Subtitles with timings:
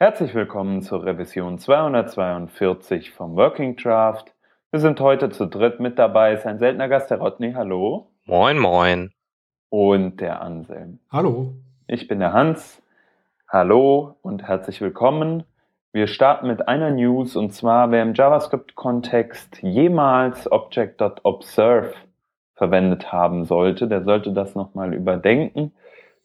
[0.00, 4.32] Herzlich willkommen zur Revision 242 vom Working Draft.
[4.70, 6.34] Wir sind heute zu dritt mit dabei.
[6.34, 7.54] Ist ein seltener Gast, der Rodney.
[7.54, 8.06] Hallo.
[8.24, 9.10] Moin, moin.
[9.70, 11.00] Und der Anselm.
[11.10, 11.54] Hallo.
[11.88, 12.80] Ich bin der Hans.
[13.48, 15.42] Hallo und herzlich willkommen.
[15.90, 21.94] Wir starten mit einer News und zwar, wer im JavaScript-Kontext jemals Object.observe
[22.54, 25.72] verwendet haben sollte, der sollte das nochmal überdenken,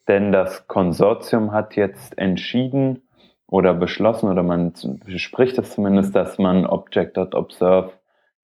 [0.08, 3.02] denn das Konsortium hat jetzt entschieden,
[3.54, 4.74] oder beschlossen oder man
[5.06, 7.92] bespricht es zumindest, dass man Object.observe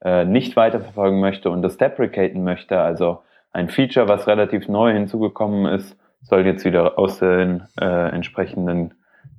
[0.03, 2.79] äh, nicht weiterverfolgen möchte und das deprecaten möchte.
[2.79, 8.93] Also ein Feature, was relativ neu hinzugekommen ist, soll jetzt wieder aus den äh, entsprechenden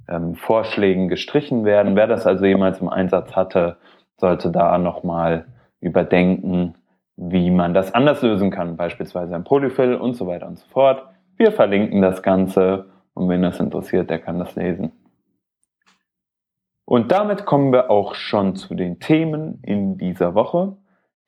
[0.08, 1.94] ähm, Vorschlägen gestrichen werden.
[1.94, 3.76] Wer das also jemals im Einsatz hatte,
[4.16, 5.44] sollte da nochmal
[5.80, 6.74] überdenken,
[7.16, 11.04] wie man das anders lösen kann, beispielsweise ein Polyfill und so weiter und so fort.
[11.36, 14.90] Wir verlinken das Ganze und wen das interessiert, der kann das lesen.
[16.90, 20.76] Und damit kommen wir auch schon zu den Themen in dieser Woche.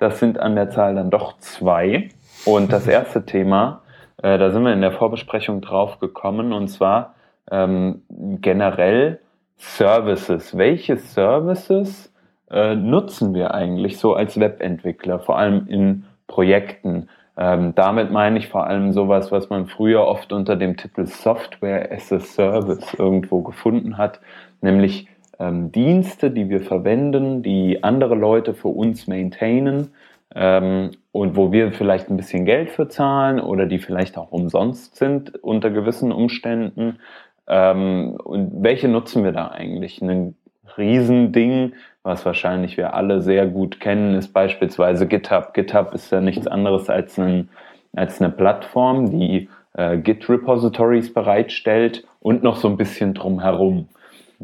[0.00, 2.08] Das sind an der Zahl dann doch zwei.
[2.44, 3.82] Und das erste Thema,
[4.20, 7.14] äh, da sind wir in der Vorbesprechung drauf gekommen, und zwar
[7.48, 9.20] ähm, generell
[9.56, 10.58] Services.
[10.58, 12.12] Welche Services
[12.50, 17.08] äh, nutzen wir eigentlich so als Webentwickler, vor allem in Projekten?
[17.36, 21.92] Ähm, damit meine ich vor allem sowas, was man früher oft unter dem Titel Software
[21.92, 24.18] as a Service irgendwo gefunden hat,
[24.60, 25.06] nämlich
[25.38, 29.92] ähm, Dienste, die wir verwenden, die andere Leute für uns maintainen
[30.34, 34.96] ähm, und wo wir vielleicht ein bisschen Geld für zahlen oder die vielleicht auch umsonst
[34.96, 36.98] sind unter gewissen Umständen.
[37.46, 40.00] Ähm, und welche nutzen wir da eigentlich?
[40.00, 40.36] Ein
[40.76, 45.54] Riesending, was wahrscheinlich wir alle sehr gut kennen, ist beispielsweise GitHub.
[45.54, 47.48] GitHub ist ja nichts anderes als, ein,
[47.94, 53.88] als eine Plattform, die äh, Git-Repositories bereitstellt und noch so ein bisschen drumherum.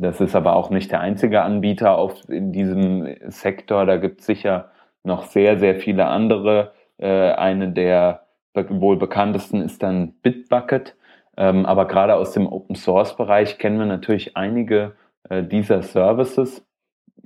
[0.01, 3.85] Das ist aber auch nicht der einzige Anbieter auf, in diesem Sektor.
[3.87, 4.71] Da gibt es sicher
[5.03, 6.73] noch sehr, sehr viele andere.
[6.99, 8.23] Äh, eine der
[8.55, 10.97] wohl bekanntesten ist dann Bitbucket.
[11.37, 14.97] Ähm, aber gerade aus dem Open Source Bereich kennen wir natürlich einige
[15.29, 16.65] äh, dieser Services.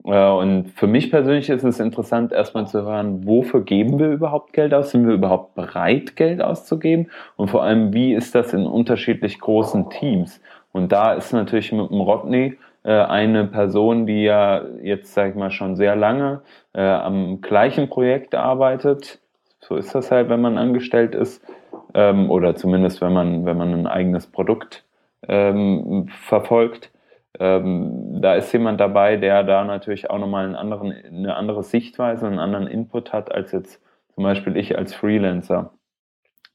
[0.04, 4.52] Äh, und für mich persönlich ist es interessant, erstmal zu hören, wofür geben wir überhaupt
[4.52, 4.90] Geld aus?
[4.90, 7.10] Sind wir überhaupt bereit, Geld auszugeben?
[7.36, 10.40] Und vor allem, wie ist das in unterschiedlich großen Teams?
[10.72, 15.34] Und da ist natürlich mit dem Rodney äh, eine Person, die ja jetzt, sag ich
[15.36, 19.20] mal, schon sehr lange äh, am gleichen Projekt arbeitet.
[19.60, 21.44] So ist das halt, wenn man angestellt ist.
[21.94, 24.84] Ähm, oder zumindest, wenn man, wenn man ein eigenes Produkt
[25.28, 26.90] ähm, verfolgt.
[27.38, 32.26] Ähm, da ist jemand dabei, der da natürlich auch nochmal einen anderen, eine andere Sichtweise,
[32.26, 33.80] einen anderen Input hat, als jetzt
[34.14, 35.72] zum Beispiel ich als Freelancer.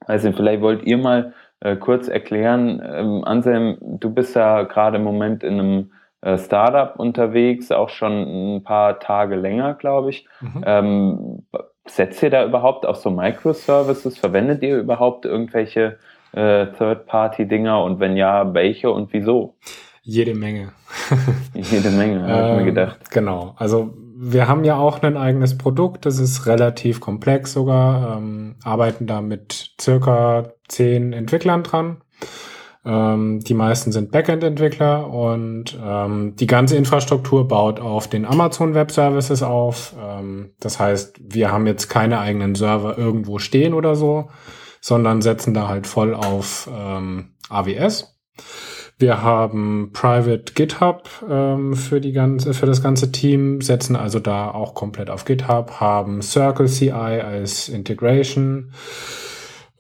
[0.05, 5.03] Also vielleicht wollt ihr mal äh, kurz erklären, ähm, Anselm, du bist ja gerade im
[5.03, 5.91] Moment in einem
[6.21, 10.27] äh, Startup unterwegs, auch schon ein paar Tage länger, glaube ich.
[10.41, 10.63] Mhm.
[10.65, 11.45] Ähm,
[11.87, 14.17] setzt ihr da überhaupt auf so Microservices?
[14.17, 15.97] Verwendet ihr überhaupt irgendwelche
[16.33, 19.55] äh, Third-Party-Dinger und wenn ja, welche und wieso?
[20.03, 20.71] Jede Menge.
[21.53, 23.11] Jede Menge, habe ich mir ähm, gedacht.
[23.11, 23.55] Genau.
[23.57, 29.05] Also wir haben ja auch ein eigenes Produkt, das ist relativ komplex sogar, ähm, arbeiten
[29.05, 32.01] da mit circa zehn Entwicklern dran.
[32.83, 38.91] Ähm, die meisten sind Backend-Entwickler und ähm, die ganze Infrastruktur baut auf den Amazon Web
[38.91, 39.93] Services auf.
[40.01, 44.29] Ähm, das heißt, wir haben jetzt keine eigenen Server irgendwo stehen oder so,
[44.81, 48.17] sondern setzen da halt voll auf ähm, AWS.
[48.99, 54.49] Wir haben Private GitHub ähm, für die ganze, für das ganze Team, setzen also da
[54.49, 58.71] auch komplett auf GitHub, haben Circle CI als Integration.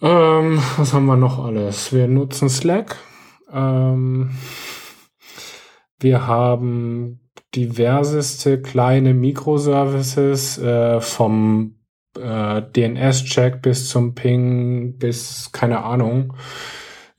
[0.03, 1.91] Ähm, was haben wir noch alles?
[1.91, 2.97] Wir nutzen Slack.
[3.51, 4.37] Ähm,
[5.99, 7.21] wir haben
[7.55, 11.79] diverseste kleine Microservices äh, vom
[12.19, 16.35] äh, DNS-Check bis zum Ping bis keine Ahnung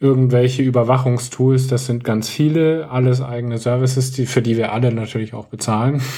[0.00, 1.66] irgendwelche Überwachungstools.
[1.66, 6.02] Das sind ganz viele, alles eigene Services, die, für die wir alle natürlich auch bezahlen.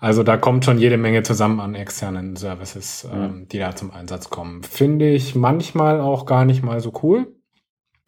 [0.00, 3.22] Also da kommt schon jede Menge zusammen an externen Services, mhm.
[3.22, 4.64] ähm, die da zum Einsatz kommen.
[4.64, 7.36] Finde ich manchmal auch gar nicht mal so cool,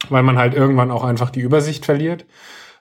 [0.09, 2.27] weil man halt irgendwann auch einfach die Übersicht verliert,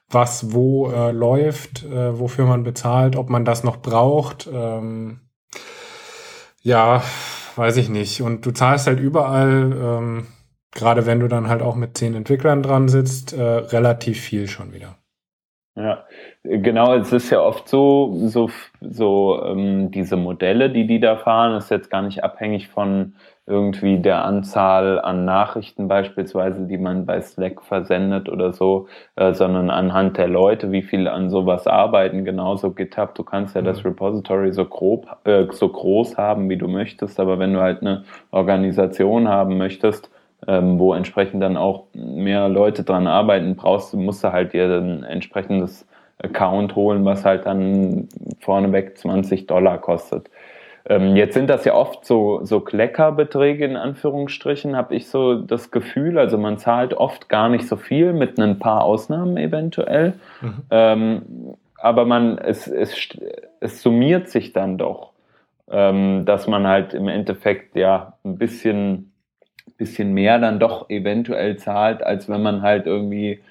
[0.09, 4.49] was wo äh, läuft, äh, wofür man bezahlt, ob man das noch braucht.
[4.51, 5.19] Ähm,
[6.63, 7.03] ja,
[7.55, 8.23] weiß ich nicht.
[8.23, 10.27] Und du zahlst halt überall, ähm,
[10.73, 14.73] gerade wenn du dann halt auch mit zehn Entwicklern dran sitzt, äh, relativ viel schon
[14.73, 14.95] wieder.
[15.75, 16.03] Ja,
[16.43, 21.57] genau, es ist ja oft so, so, so ähm, diese Modelle, die die da fahren,
[21.57, 23.15] ist jetzt gar nicht abhängig von
[23.47, 29.71] irgendwie der Anzahl an Nachrichten beispielsweise, die man bei Slack versendet oder so, äh, sondern
[29.71, 32.23] anhand der Leute, wie viele an sowas arbeiten.
[32.23, 33.65] Genauso GitHub, du kannst ja mhm.
[33.65, 37.81] das Repository so grob, äh, so groß haben, wie du möchtest, aber wenn du halt
[37.81, 40.12] eine Organisation haben möchtest,
[40.47, 44.65] ähm, wo entsprechend dann auch mehr Leute dran arbeiten, brauchst du, musst du halt dir
[44.65, 45.87] ein entsprechendes
[46.21, 48.07] Account holen, was halt dann
[48.39, 50.29] vorneweg 20 Dollar kostet.
[50.85, 55.71] Ähm, jetzt sind das ja oft so, so Kleckerbeträge in Anführungsstrichen, habe ich so das
[55.71, 56.17] Gefühl.
[56.17, 60.13] Also man zahlt oft gar nicht so viel, mit ein paar Ausnahmen eventuell.
[60.41, 60.61] Mhm.
[60.69, 61.21] Ähm,
[61.77, 62.95] aber man, es, es,
[63.59, 65.11] es summiert sich dann doch,
[65.69, 69.12] ähm, dass man halt im Endeffekt ja ein bisschen
[69.83, 73.41] bisschen mehr dann doch eventuell zahlt, als wenn man halt irgendwie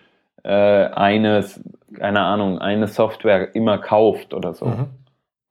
[0.44, 1.60] äh, eines,
[1.94, 4.66] keine Ahnung, eine Software immer kauft oder so.
[4.66, 4.86] Mhm.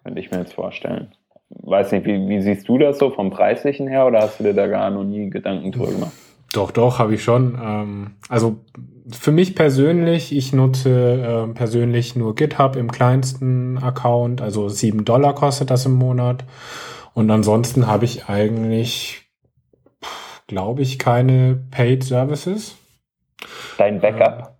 [0.03, 1.11] Könnte ich mir jetzt vorstellen.
[1.49, 4.53] Weiß nicht, wie, wie siehst du das so vom Preislichen her oder hast du dir
[4.53, 6.13] da gar noch nie Gedanken drüber gemacht?
[6.53, 7.57] Doch, doch, habe ich schon.
[7.63, 8.57] Ähm, also
[9.09, 15.35] für mich persönlich, ich nutze äh, persönlich nur GitHub im kleinsten Account, also sieben Dollar
[15.35, 16.43] kostet das im Monat.
[17.13, 19.20] Und ansonsten habe ich eigentlich
[20.51, 22.75] glaube ich, keine Paid Services.
[23.77, 24.57] Dein Backup?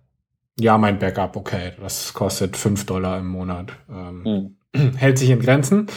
[0.58, 1.72] Äh, ja, mein Backup, okay.
[1.78, 3.72] Das kostet 5 Dollar im Monat.
[3.90, 4.96] Ähm, hm.
[4.96, 5.88] Hält sich in Grenzen.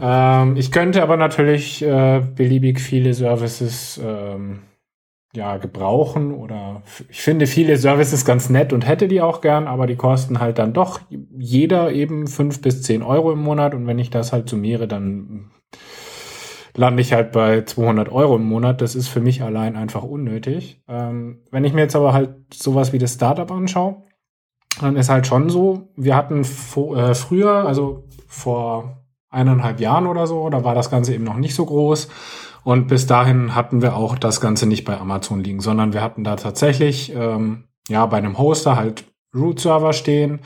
[0.00, 4.64] Ähm, ich könnte aber natürlich äh, beliebig viele Services ähm,
[5.36, 9.86] ja, gebrauchen oder ich finde viele Services ganz nett und hätte die auch gern, aber
[9.86, 11.00] die kosten halt dann doch
[11.38, 15.50] jeder eben 5 bis 10 Euro im Monat und wenn ich das halt summiere, dann
[16.78, 18.80] lande ich halt bei 200 Euro im Monat.
[18.80, 20.80] Das ist für mich allein einfach unnötig.
[20.88, 24.04] Ähm, wenn ich mir jetzt aber halt sowas wie das Startup anschaue,
[24.80, 30.48] dann ist halt schon so, wir hatten äh, früher, also vor eineinhalb Jahren oder so,
[30.50, 32.08] da war das Ganze eben noch nicht so groß.
[32.62, 36.22] Und bis dahin hatten wir auch das Ganze nicht bei Amazon liegen, sondern wir hatten
[36.22, 39.04] da tatsächlich ähm, ja bei einem Hoster halt
[39.34, 40.40] Root-Server stehen.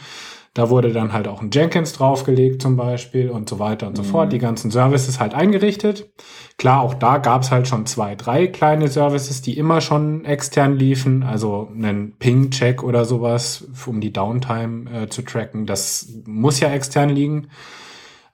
[0.55, 4.03] Da wurde dann halt auch ein Jenkins draufgelegt zum Beispiel und so weiter und so
[4.03, 4.07] mhm.
[4.07, 4.33] fort.
[4.33, 6.11] Die ganzen Services halt eingerichtet.
[6.59, 11.23] Klar, auch da gab's halt schon zwei, drei kleine Services, die immer schon extern liefen.
[11.23, 15.65] Also einen Ping-Check oder sowas, um die Downtime äh, zu tracken.
[15.65, 17.49] Das muss ja extern liegen.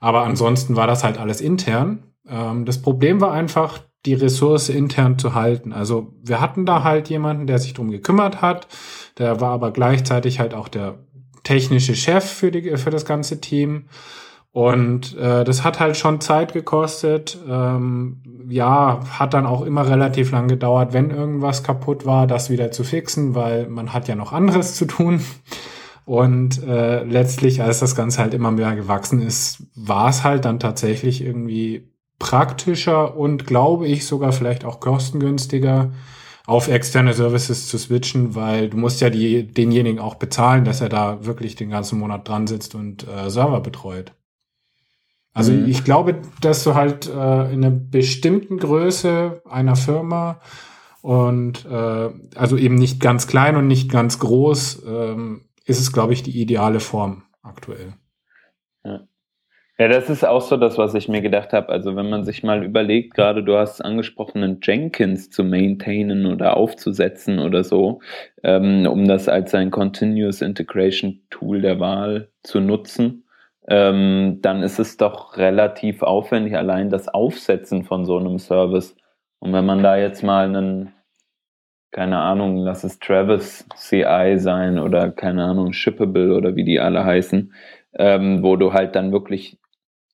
[0.00, 2.03] Aber ansonsten war das halt alles intern.
[2.29, 5.73] Ähm, das Problem war einfach, die Ressource intern zu halten.
[5.73, 8.69] Also wir hatten da halt jemanden, der sich drum gekümmert hat.
[9.19, 11.00] Der war aber gleichzeitig halt auch der
[11.49, 13.87] technische Chef für, die, für das ganze Team.
[14.53, 17.39] Und äh, das hat halt schon Zeit gekostet.
[17.49, 22.71] Ähm, ja, hat dann auch immer relativ lang gedauert, wenn irgendwas kaputt war, das wieder
[22.71, 25.25] zu fixen, weil man hat ja noch anderes zu tun.
[26.05, 30.61] Und äh, letztlich, als das Ganze halt immer mehr gewachsen ist, war es halt dann
[30.61, 35.93] tatsächlich irgendwie praktischer und glaube ich sogar vielleicht auch kostengünstiger,
[36.49, 40.89] auf externe Services zu switchen, weil du musst ja die, denjenigen auch bezahlen, dass er
[40.89, 44.15] da wirklich den ganzen Monat dran sitzt und äh, Server betreut.
[45.35, 45.69] Also mhm.
[45.69, 50.41] ich glaube, dass du halt äh, in einer bestimmten Größe einer Firma
[51.03, 56.15] und äh, also eben nicht ganz klein und nicht ganz groß, ähm, ist es, glaube
[56.15, 57.93] ich, die ideale Form aktuell.
[58.85, 59.00] Ja.
[59.80, 61.69] Ja, das ist auch so das, was ich mir gedacht habe.
[61.69, 66.56] Also wenn man sich mal überlegt, gerade du hast angesprochen, einen Jenkins zu maintainen oder
[66.56, 68.00] aufzusetzen oder so,
[68.42, 73.25] ähm, um das als ein Continuous Integration Tool der Wahl zu nutzen,
[73.69, 78.97] ähm, dann ist es doch relativ aufwendig, allein das Aufsetzen von so einem Service.
[79.38, 80.92] Und wenn man da jetzt mal einen,
[81.92, 87.04] keine Ahnung, lass es Travis CI sein oder keine Ahnung, Shippable oder wie die alle
[87.04, 87.52] heißen,
[87.94, 89.58] ähm, wo du halt dann wirklich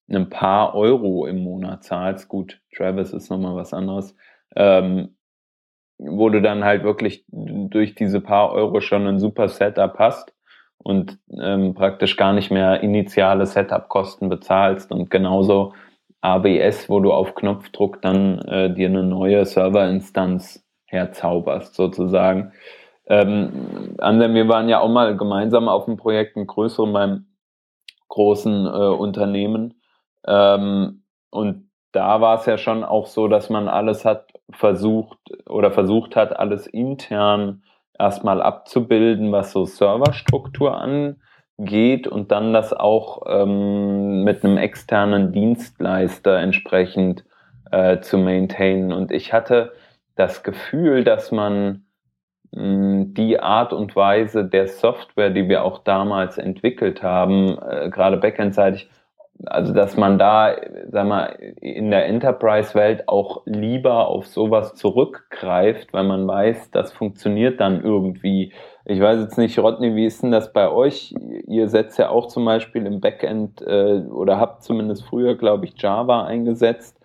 [0.08, 4.16] ein paar Euro im Monat zahlst, gut, Travis ist nochmal was anderes,
[4.54, 5.16] ähm,
[5.98, 10.34] wo du dann halt wirklich durch diese paar Euro schon ein super Setup hast
[10.78, 15.72] und ähm, praktisch gar nicht mehr initiale Setup-Kosten bezahlst und genauso
[16.20, 22.52] ABS, wo du auf Knopfdruck dann äh, dir eine neue Serverinstanz herzauberst sozusagen.
[23.06, 27.26] Ähm, Ansem, wir waren ja auch mal gemeinsam auf einem Projekt, ein größeren beim
[28.08, 29.74] großen äh, Unternehmen
[30.26, 35.70] ähm, und da war es ja schon auch so, dass man alles hat versucht oder
[35.70, 37.62] versucht hat, alles intern
[37.98, 46.38] erstmal abzubilden, was so Serverstruktur angeht und dann das auch ähm, mit einem externen Dienstleister
[46.38, 47.24] entsprechend
[47.70, 48.92] äh, zu maintainen.
[48.92, 49.72] Und ich hatte
[50.16, 51.84] das Gefühl, dass man
[52.56, 58.88] die Art und Weise der Software, die wir auch damals entwickelt haben, äh, gerade backendseitig,
[59.46, 60.54] also dass man da,
[60.90, 61.26] sag mal,
[61.60, 68.52] in der Enterprise-Welt auch lieber auf sowas zurückgreift, weil man weiß, das funktioniert dann irgendwie.
[68.84, 71.14] Ich weiß jetzt nicht, Rodney, wie ist denn das bei euch?
[71.46, 75.80] Ihr setzt ja auch zum Beispiel im Backend äh, oder habt zumindest früher, glaube ich,
[75.80, 77.00] Java eingesetzt.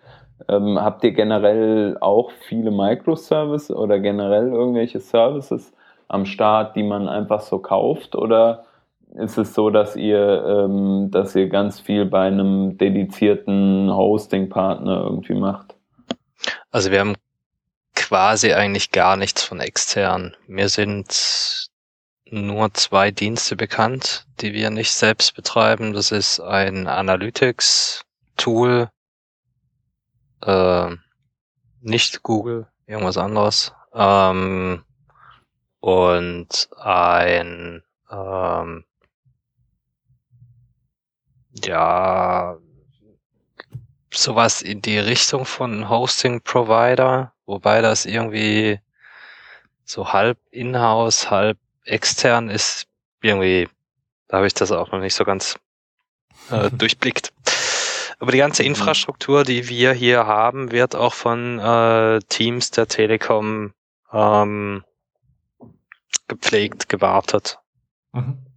[0.48, 5.74] Ähm, habt ihr generell auch viele Microservices oder generell irgendwelche Services
[6.08, 8.14] am Start, die man einfach so kauft?
[8.14, 8.64] Oder
[9.16, 15.34] ist es so, dass ihr, ähm, dass ihr ganz viel bei einem dedizierten Hosting-Partner irgendwie
[15.34, 15.74] macht?
[16.70, 17.16] Also wir haben
[17.94, 20.36] quasi eigentlich gar nichts von extern.
[20.46, 21.68] Mir sind
[22.30, 25.92] nur zwei Dienste bekannt, die wir nicht selbst betreiben.
[25.92, 28.88] Das ist ein Analytics-Tool,
[30.42, 30.90] äh,
[31.80, 33.74] nicht Google, irgendwas anderes.
[33.92, 34.84] Ähm,
[35.80, 38.84] und ein ähm,
[41.52, 42.56] ja,
[44.12, 48.80] sowas in die Richtung von Hosting Provider, wobei das irgendwie
[49.84, 52.86] so halb in-house, halb extern ist.
[53.22, 53.68] Irgendwie,
[54.28, 55.58] da habe ich das auch noch nicht so ganz
[56.50, 57.32] äh, durchblickt.
[58.18, 58.68] Aber die ganze mhm.
[58.68, 63.72] Infrastruktur, die wir hier haben, wird auch von äh, Teams der Telekom
[64.12, 64.84] ähm,
[66.28, 67.58] gepflegt, gewartet.
[68.12, 68.49] Mhm.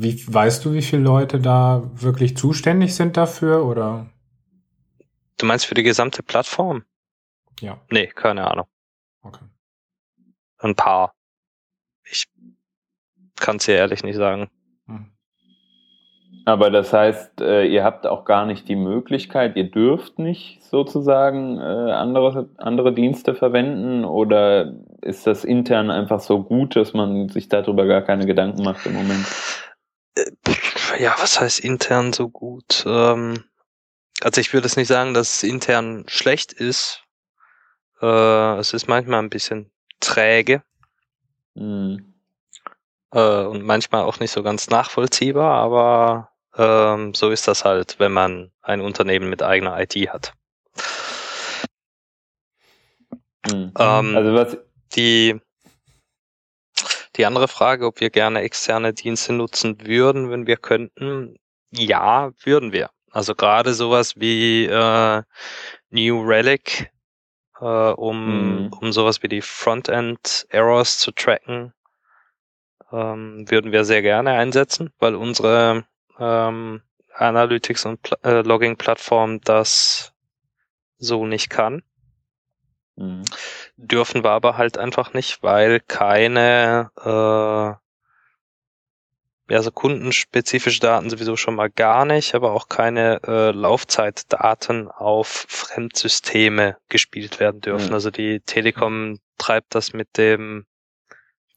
[0.00, 4.06] Wie weißt du, wie viele Leute da wirklich zuständig sind dafür oder?
[5.38, 6.84] Du meinst für die gesamte Plattform?
[7.60, 7.80] Ja.
[7.90, 8.66] Nee, keine Ahnung.
[9.22, 9.44] Okay.
[10.58, 11.14] Ein paar.
[12.10, 12.26] Ich
[13.36, 14.50] kann es dir ehrlich nicht sagen.
[14.86, 15.12] Hm.
[16.44, 21.58] Aber das heißt, äh, ihr habt auch gar nicht die Möglichkeit, ihr dürft nicht sozusagen
[21.58, 27.48] äh, andere, andere Dienste verwenden oder ist das intern einfach so gut, dass man sich
[27.48, 29.26] darüber gar keine Gedanken macht im Moment?
[30.18, 32.84] Äh, ja, was heißt intern so gut?
[32.86, 33.44] Ähm,
[34.20, 37.04] also ich würde es nicht sagen, dass es intern schlecht ist.
[38.00, 39.70] Äh, es ist manchmal ein bisschen
[40.00, 40.62] träge.
[41.54, 42.14] Mhm.
[43.12, 48.12] Äh, und manchmal auch nicht so ganz nachvollziehbar, aber ähm, so ist das halt, wenn
[48.12, 50.32] man ein Unternehmen mit eigener IT hat.
[53.50, 53.72] Mhm.
[53.78, 54.58] Ähm, also was
[54.94, 55.40] die
[57.18, 61.36] die andere Frage, ob wir gerne externe Dienste nutzen würden, wenn wir könnten,
[61.70, 62.90] ja, würden wir.
[63.10, 65.22] Also gerade sowas wie äh,
[65.90, 66.90] New Relic,
[67.60, 68.72] äh, um, mhm.
[68.80, 71.72] um sowas wie die Frontend Errors zu tracken,
[72.92, 75.84] ähm, würden wir sehr gerne einsetzen, weil unsere
[76.18, 76.82] ähm,
[77.14, 80.12] Analytics und Pl äh, Logging Plattform das
[80.98, 81.82] so nicht kann.
[82.98, 83.24] Mhm.
[83.76, 87.78] Dürfen wir aber halt einfach nicht, weil keine äh,
[89.50, 95.46] ja, so kundenspezifische Daten sowieso schon mal gar nicht, aber auch keine äh, Laufzeitdaten auf
[95.48, 97.88] Fremdsysteme gespielt werden dürfen.
[97.88, 97.94] Mhm.
[97.94, 100.66] Also die Telekom treibt das mit dem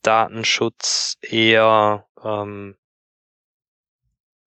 [0.03, 2.77] Datenschutz eher ähm,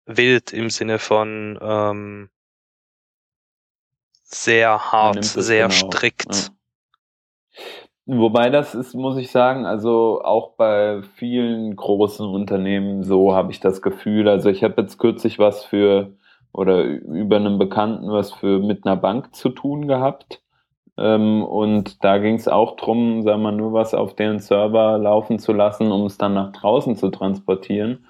[0.05, 2.29] wild im Sinne von ähm,
[4.23, 5.89] sehr hart, sehr genau.
[5.89, 6.35] strikt.
[6.35, 6.53] Ja.
[8.05, 13.61] Wobei das ist, muss ich sagen, also auch bei vielen großen Unternehmen so habe ich
[13.61, 14.27] das Gefühl.
[14.27, 16.13] Also ich habe jetzt kürzlich was für
[16.51, 20.41] oder über einen Bekannten was für mit einer Bank zu tun gehabt.
[20.97, 25.39] Ähm, und da ging es auch drum, sagen wir nur was auf deren Server laufen
[25.39, 28.05] zu lassen, um es dann nach draußen zu transportieren.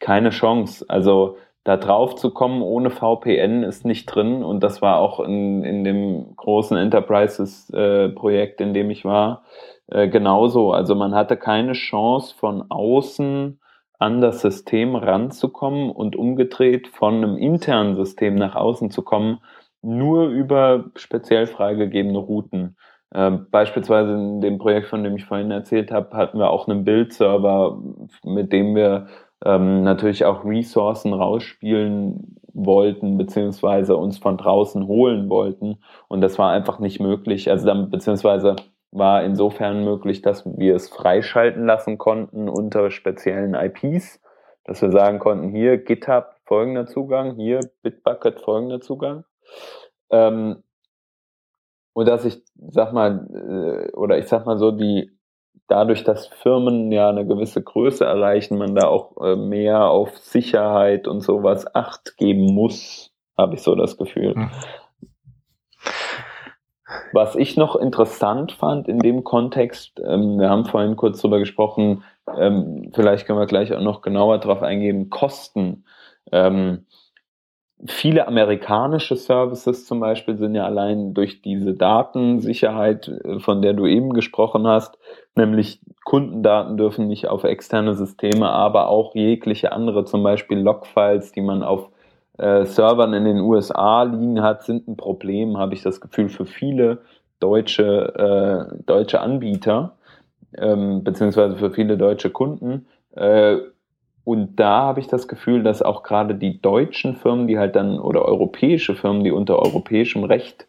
[0.00, 0.84] Keine Chance.
[0.88, 5.62] Also da drauf zu kommen ohne VPN ist nicht drin und das war auch in,
[5.62, 9.44] in dem großen Enterprises-Projekt, äh, in dem ich war,
[9.88, 10.72] äh, genauso.
[10.72, 13.60] Also man hatte keine Chance von außen
[13.98, 19.40] an das System ranzukommen und umgedreht von einem internen System nach außen zu kommen,
[19.82, 22.76] nur über speziell freigegebene Routen.
[23.10, 26.84] Äh, beispielsweise in dem Projekt, von dem ich vorhin erzählt habe, hatten wir auch einen
[26.84, 27.82] Bildserver,
[28.24, 29.08] mit dem wir
[29.44, 35.78] ähm, natürlich auch Ressourcen rausspielen wollten, beziehungsweise uns von draußen holen wollten.
[36.08, 37.50] Und das war einfach nicht möglich.
[37.50, 38.56] Also dann, beziehungsweise
[38.92, 44.20] war insofern möglich, dass wir es freischalten lassen konnten unter speziellen IPs,
[44.64, 49.24] dass wir sagen konnten, hier GitHub folgender Zugang, hier Bitbucket folgender Zugang.
[50.10, 50.64] Ähm,
[51.92, 55.10] und dass ich sag mal, äh, oder ich sag mal so, die
[55.70, 61.06] dadurch, dass Firmen ja eine gewisse Größe erreichen, man da auch äh, mehr auf Sicherheit
[61.06, 64.34] und sowas Acht geben muss, habe ich so das Gefühl.
[64.34, 64.50] Hm.
[67.12, 72.02] Was ich noch interessant fand in dem Kontext, ähm, wir haben vorhin kurz drüber gesprochen,
[72.36, 75.84] ähm, vielleicht können wir gleich auch noch genauer drauf eingehen, Kosten.
[76.32, 76.86] Ähm,
[77.86, 83.86] viele amerikanische Services zum Beispiel sind ja allein durch diese Datensicherheit, äh, von der du
[83.86, 84.98] eben gesprochen hast,
[85.36, 91.42] nämlich Kundendaten dürfen nicht auf externe Systeme, aber auch jegliche andere, zum Beispiel Logfiles, die
[91.42, 91.90] man auf
[92.38, 96.46] äh, Servern in den USA liegen hat, sind ein Problem, habe ich das Gefühl, für
[96.46, 96.98] viele
[97.38, 99.96] deutsche, äh, deutsche Anbieter,
[100.56, 102.86] ähm, beziehungsweise für viele deutsche Kunden.
[103.14, 103.58] Äh,
[104.30, 107.98] und da habe ich das Gefühl, dass auch gerade die deutschen Firmen, die halt dann,
[107.98, 110.68] oder europäische Firmen, die unter europäischem Recht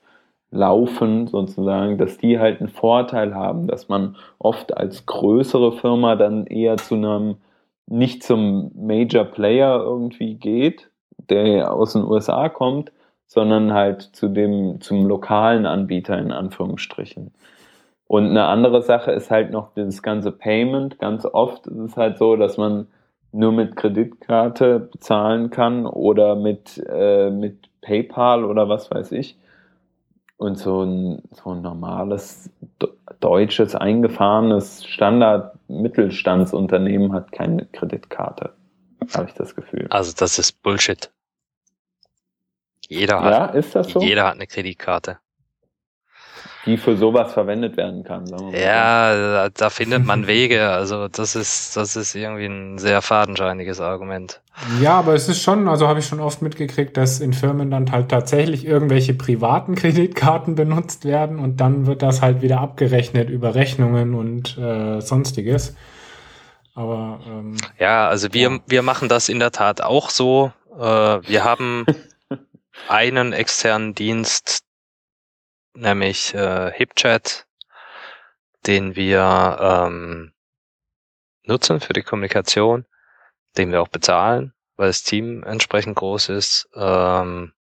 [0.49, 6.47] laufen, sozusagen, dass die halt einen Vorteil haben, dass man oft als größere Firma dann
[6.47, 7.35] eher zu einem,
[7.85, 10.89] nicht zum Major Player irgendwie geht,
[11.29, 12.91] der aus den USA kommt,
[13.27, 17.31] sondern halt zu dem, zum lokalen Anbieter in Anführungsstrichen.
[18.07, 20.97] Und eine andere Sache ist halt noch das ganze Payment.
[20.97, 22.87] Ganz oft ist es halt so, dass man
[23.31, 29.37] nur mit Kreditkarte bezahlen kann oder mit, äh, mit PayPal oder was weiß ich.
[30.37, 32.49] Und so ein, so ein normales
[33.19, 38.53] deutsches, eingefahrenes Standard-Mittelstandsunternehmen hat keine Kreditkarte
[39.13, 39.87] habe ich das Gefühl.
[39.89, 41.11] Also das ist Bullshit.
[42.87, 44.01] Jeder hat, ja, ist das so?
[44.01, 45.19] jeder hat eine Kreditkarte.
[46.65, 48.27] Die für sowas verwendet werden kann.
[48.27, 50.69] Sagen wir mal ja, da, da findet man Wege.
[50.69, 54.41] Also das ist, das ist irgendwie ein sehr fadenscheiniges Argument.
[54.79, 57.91] Ja, aber es ist schon, also habe ich schon oft mitgekriegt, dass in Firmen dann
[57.91, 63.55] halt tatsächlich irgendwelche privaten Kreditkarten benutzt werden und dann wird das halt wieder abgerechnet über
[63.55, 65.75] Rechnungen und äh, sonstiges.
[66.75, 68.59] Aber ähm, ja, also wir, ja.
[68.67, 70.51] wir machen das in der Tat auch so.
[70.77, 71.85] Äh, wir haben
[72.87, 74.63] einen externen Dienst,
[75.73, 77.45] nämlich äh, HipChat,
[78.65, 80.33] den wir ähm,
[81.43, 82.85] nutzen für die Kommunikation,
[83.57, 86.69] den wir auch bezahlen, weil das Team entsprechend groß ist.
[86.75, 87.53] Ähm,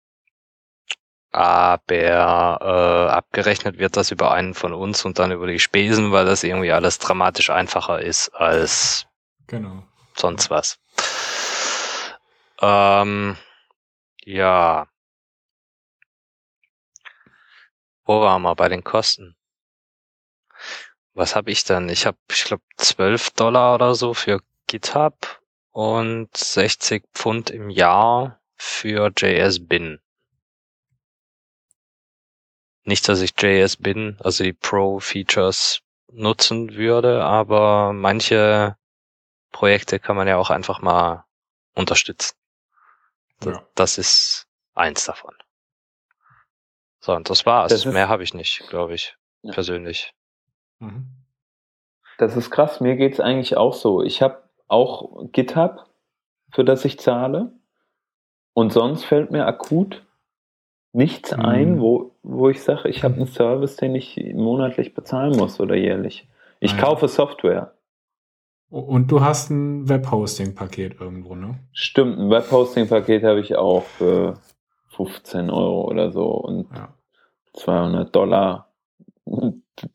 [1.31, 6.25] aber äh, abgerechnet wird das über einen von uns und dann über die Spesen, weil
[6.25, 9.05] das irgendwie alles dramatisch einfacher ist als
[9.45, 9.83] genau.
[10.15, 10.79] sonst was.
[12.61, 13.37] Ähm,
[14.23, 14.87] ja.
[18.09, 19.35] Wir bei den Kosten?
[21.13, 21.89] Was habe ich dann?
[21.89, 25.41] Ich habe, ich glaube, 12 Dollar oder so für GitHub
[25.71, 29.99] und 60 Pfund im Jahr für JS Bin.
[32.83, 38.75] Nicht, dass ich JS bin, also die Pro-Features nutzen würde, aber manche
[39.51, 41.25] Projekte kann man ja auch einfach mal
[41.75, 42.35] unterstützen.
[43.41, 43.67] Das, ja.
[43.75, 45.35] das ist eins davon.
[46.99, 47.71] So, und das war's.
[47.71, 49.53] Das Mehr habe ich nicht, glaube ich, ja.
[49.53, 50.13] persönlich.
[50.79, 51.07] Mhm.
[52.17, 52.81] Das ist krass.
[52.81, 54.03] Mir geht's eigentlich auch so.
[54.03, 55.85] Ich habe auch GitHub,
[56.51, 57.53] für das ich zahle.
[58.53, 60.05] Und sonst fällt mir akut
[60.91, 61.45] nichts mhm.
[61.45, 65.75] ein, wo, wo ich sage, ich habe einen Service, den ich monatlich bezahlen muss oder
[65.75, 66.27] jährlich.
[66.59, 66.81] Ich Nein.
[66.81, 67.73] kaufe Software.
[68.69, 71.59] Und du hast ein Webhosting-Paket irgendwo, ne?
[71.71, 74.37] Stimmt, ein Webhosting-Paket habe ich auch für
[75.05, 76.93] 15 Euro oder so und ja.
[77.53, 78.69] 200 Dollar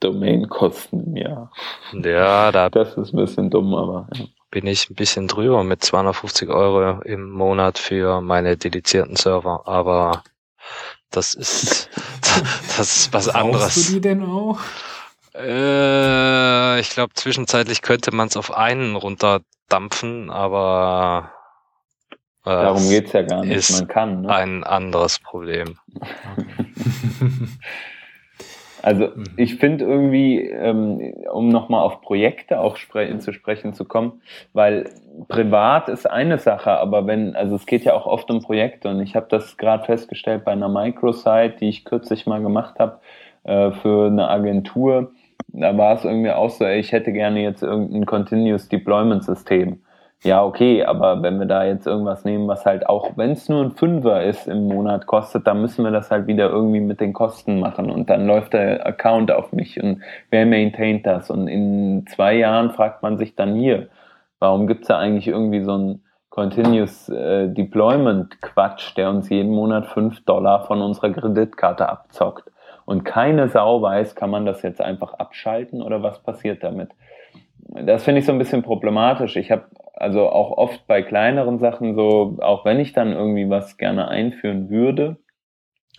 [0.01, 1.53] Domainkosten im Jahr.
[1.93, 4.25] Ja, da das ist ein bisschen dumm, aber ja.
[4.51, 10.23] bin ich ein bisschen drüber mit 250 Euro im Monat für meine dedizierten Server, aber
[11.11, 11.91] das ist,
[12.77, 13.75] das ist was anderes.
[13.75, 14.59] Brauchst du die denn auch?
[15.35, 21.33] Äh, ich glaube, zwischenzeitlich könnte man es auf einen runterdampfen, aber
[22.45, 23.71] darum geht's ja gar nicht.
[23.73, 24.23] Man kann.
[24.23, 24.35] Ne?
[24.35, 25.79] Ein anderes Problem.
[28.85, 34.21] Also ich finde irgendwie, ähm, um nochmal auf Projekte auch spre zu sprechen zu kommen,
[34.53, 34.91] weil
[35.29, 39.01] privat ist eine Sache, aber wenn, also es geht ja auch oft um Projekte und
[39.01, 43.01] ich habe das gerade festgestellt bei einer Microsite, die ich kürzlich mal gemacht habe
[43.45, 45.13] äh, für eine Agentur,
[45.49, 49.81] da war es irgendwie auch so, ey, ich hätte gerne jetzt irgendein Continuous Deployment System
[50.25, 53.63] ja, okay, aber wenn wir da jetzt irgendwas nehmen, was halt auch, wenn es nur
[53.63, 57.13] ein Fünfer ist im Monat kostet, dann müssen wir das halt wieder irgendwie mit den
[57.13, 61.31] Kosten machen und dann läuft der Account auf mich und wer maintaint das?
[61.31, 63.89] Und in zwei Jahren fragt man sich dann hier,
[64.39, 69.87] warum gibt's da eigentlich irgendwie so ein Continuous äh, Deployment Quatsch, der uns jeden Monat
[69.87, 72.51] fünf Dollar von unserer Kreditkarte abzockt?
[72.87, 76.91] Und keine Sau weiß, kann man das jetzt einfach abschalten oder was passiert damit?
[77.69, 79.37] Das finde ich so ein bisschen problematisch.
[79.37, 83.77] Ich habe also auch oft bei kleineren Sachen so, auch wenn ich dann irgendwie was
[83.77, 85.17] gerne einführen würde,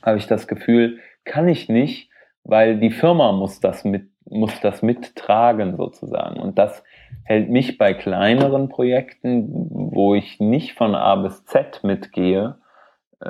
[0.03, 2.09] habe ich das Gefühl, kann ich nicht,
[2.43, 6.39] weil die Firma muss das mit, muss das mittragen sozusagen.
[6.39, 6.83] Und das
[7.23, 12.55] hält mich bei kleineren Projekten, wo ich nicht von A bis Z mitgehe,
[13.21, 13.27] äh,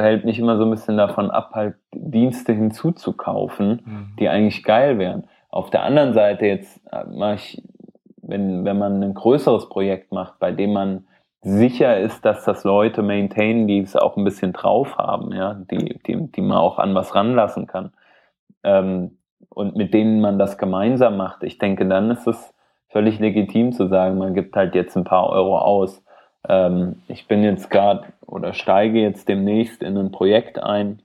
[0.00, 4.16] hält mich immer so ein bisschen davon ab, halt Dienste hinzuzukaufen, mhm.
[4.18, 5.28] die eigentlich geil wären.
[5.50, 7.62] Auf der anderen Seite jetzt äh, mache ich,
[8.22, 11.06] wenn, wenn man ein größeres Projekt macht, bei dem man
[11.42, 15.98] sicher ist, dass das Leute maintainen, die es auch ein bisschen drauf haben, ja, die,
[16.06, 17.92] die, die man auch an was ranlassen kann.
[18.62, 21.42] Ähm, und mit denen man das gemeinsam macht.
[21.42, 22.54] Ich denke, dann ist es
[22.88, 26.04] völlig legitim zu sagen, man gibt halt jetzt ein paar Euro aus.
[26.48, 31.02] Ähm, ich bin jetzt gerade oder steige jetzt demnächst in ein Projekt ein.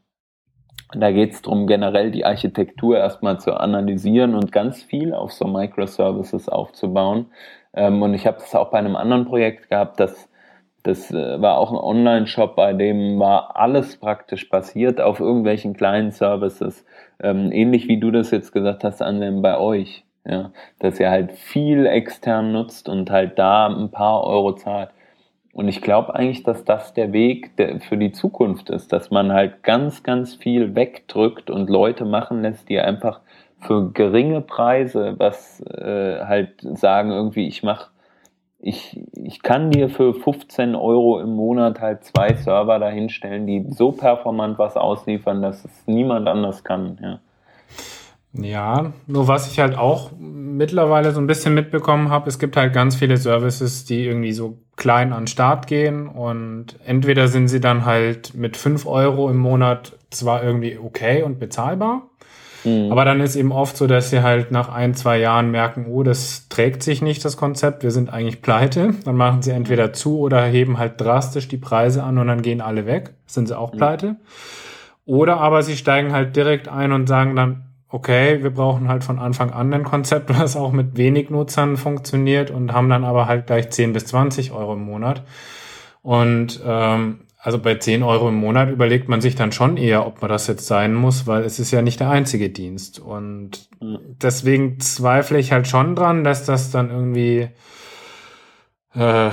[0.93, 5.45] Da geht es darum, generell die Architektur erstmal zu analysieren und ganz viel auf so
[5.45, 7.27] Microservices aufzubauen.
[7.73, 10.29] Ähm, und ich habe das auch bei einem anderen Projekt gehabt, das,
[10.83, 16.11] das äh, war auch ein Online-Shop, bei dem war alles praktisch basiert auf irgendwelchen kleinen
[16.11, 16.85] Services.
[17.19, 20.03] Ähm, ähnlich wie du das jetzt gesagt hast, an bei euch.
[20.27, 24.89] Ja, dass ihr halt viel extern nutzt und halt da ein paar Euro zahlt.
[25.55, 27.51] Und ich glaube eigentlich, dass das der Weg
[27.87, 32.67] für die Zukunft ist, dass man halt ganz, ganz viel wegdrückt und Leute machen lässt,
[32.67, 33.21] die einfach
[33.61, 37.89] für geringe Preise was äh, halt sagen, irgendwie, ich mach,
[38.59, 43.93] ich, ich kann dir für 15 Euro im Monat halt zwei Server dahinstellen, die so
[43.93, 47.19] performant was ausliefern, dass es niemand anders kann, ja.
[48.37, 52.73] Ja, nur was ich halt auch mittlerweile so ein bisschen mitbekommen habe, es gibt halt
[52.73, 57.85] ganz viele Services, die irgendwie so klein an Start gehen und entweder sind sie dann
[57.85, 62.09] halt mit fünf Euro im Monat zwar irgendwie okay und bezahlbar,
[62.65, 62.91] Mhm.
[62.91, 66.03] Aber dann ist eben oft so, dass sie halt nach ein, zwei Jahren merken, oh,
[66.03, 68.95] das trägt sich nicht, das Konzept, wir sind eigentlich pleite.
[69.05, 72.61] Dann machen sie entweder zu oder heben halt drastisch die Preise an und dann gehen
[72.61, 73.13] alle weg.
[73.27, 73.77] Sind sie auch mhm.
[73.77, 74.15] pleite.
[75.05, 79.19] Oder aber sie steigen halt direkt ein und sagen dann, okay, wir brauchen halt von
[79.19, 83.47] Anfang an ein Konzept, was auch mit wenig Nutzern funktioniert und haben dann aber halt
[83.47, 85.23] gleich 10 bis 20 Euro im Monat.
[86.01, 90.19] Und ähm, also bei 10 Euro im Monat überlegt man sich dann schon eher, ob
[90.19, 92.97] man das jetzt sein muss, weil es ist ja nicht der einzige Dienst.
[92.97, 97.49] Und deswegen zweifle ich halt schon dran, dass das dann irgendwie
[98.95, 99.31] äh,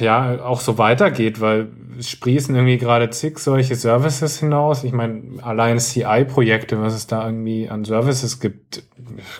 [0.00, 4.84] ja auch so weitergeht, weil es sprießen irgendwie gerade zig solche Services hinaus.
[4.84, 8.82] Ich meine, allein CI-Projekte, was es da irgendwie an Services gibt,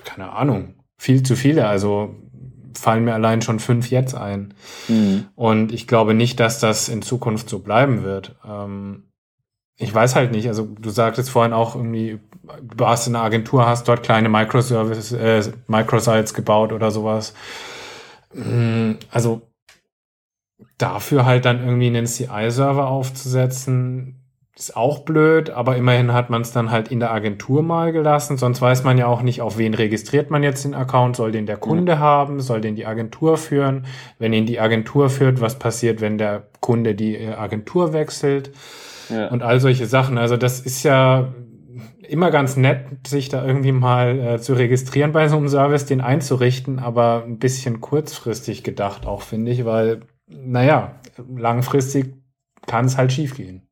[0.04, 1.66] keine Ahnung, viel zu viele.
[1.66, 2.14] Also
[2.76, 4.54] fallen mir allein schon fünf jetzt ein.
[4.88, 5.26] Mhm.
[5.34, 8.36] Und ich glaube nicht, dass das in Zukunft so bleiben wird.
[8.46, 9.04] Ähm,
[9.76, 12.20] ich weiß halt nicht, also du sagtest vorhin auch irgendwie,
[12.62, 17.34] du hast eine Agentur, hast dort kleine Microservices, äh, Microsites gebaut oder sowas.
[18.32, 19.42] Mm, also
[20.78, 24.20] dafür halt dann irgendwie einen CI-Server aufzusetzen,
[24.56, 28.36] ist auch blöd, aber immerhin hat man es dann halt in der Agentur mal gelassen.
[28.36, 31.16] Sonst weiß man ja auch nicht, auf wen registriert man jetzt den Account.
[31.16, 32.00] Soll den der Kunde mhm.
[32.00, 32.40] haben?
[32.40, 33.86] Soll den die Agentur führen?
[34.20, 38.52] Wenn ihn die Agentur führt, was passiert, wenn der Kunde die äh, Agentur wechselt?
[39.10, 39.26] Ja.
[39.28, 40.18] Und all solche Sachen.
[40.18, 41.34] Also das ist ja
[42.08, 46.00] immer ganz nett, sich da irgendwie mal äh, zu registrieren bei so einem Service, den
[46.00, 50.94] einzurichten, aber ein bisschen kurzfristig gedacht auch, finde ich, weil, naja,
[51.28, 52.14] langfristig
[52.66, 53.62] kann es halt schiefgehen.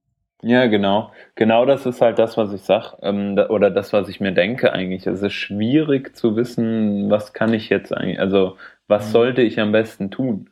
[0.45, 1.13] Ja, genau.
[1.37, 4.73] Genau das ist halt das, was ich sag, ähm, oder das, was ich mir denke
[4.73, 5.07] eigentlich.
[5.07, 8.57] Es ist schwierig zu wissen, was kann ich jetzt eigentlich, also
[8.89, 9.13] was mhm.
[9.13, 10.51] sollte ich am besten tun?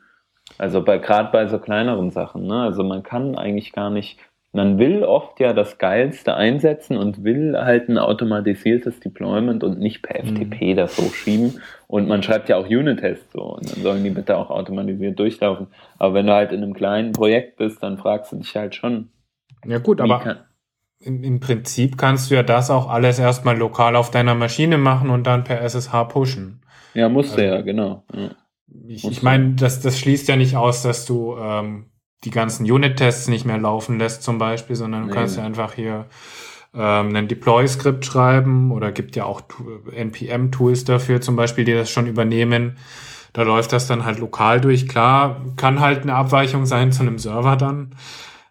[0.58, 2.62] Also bei gerade bei so kleineren Sachen, ne?
[2.62, 4.18] Also man kann eigentlich gar nicht,
[4.52, 10.02] man will oft ja das Geilste einsetzen und will halt ein automatisiertes Deployment und nicht
[10.02, 10.76] per FTP mhm.
[10.76, 11.60] das hochschieben.
[11.86, 15.68] Und man schreibt ja auch Unit-Tests so und dann sollen die bitte auch automatisiert durchlaufen.
[15.98, 19.10] Aber wenn du halt in einem kleinen Projekt bist, dann fragst du dich halt schon,
[19.64, 20.46] ja gut, aber
[21.00, 25.10] im, im, Prinzip kannst du ja das auch alles erstmal lokal auf deiner Maschine machen
[25.10, 26.62] und dann per SSH pushen.
[26.94, 28.04] Ja, musst also, du ja, genau.
[28.14, 28.30] Ja.
[28.86, 31.90] Ich, ich meine, das, das schließt ja nicht aus, dass du ähm,
[32.24, 35.72] die ganzen Unit-Tests nicht mehr laufen lässt zum Beispiel, sondern du nee, kannst ja einfach
[35.72, 36.06] hier
[36.74, 39.42] ähm, ein Deploy-Skript schreiben oder gibt ja auch
[39.92, 42.76] NPM-Tools dafür zum Beispiel, die das schon übernehmen.
[43.32, 44.88] Da läuft das dann halt lokal durch.
[44.88, 47.94] Klar, kann halt eine Abweichung sein zu einem Server dann.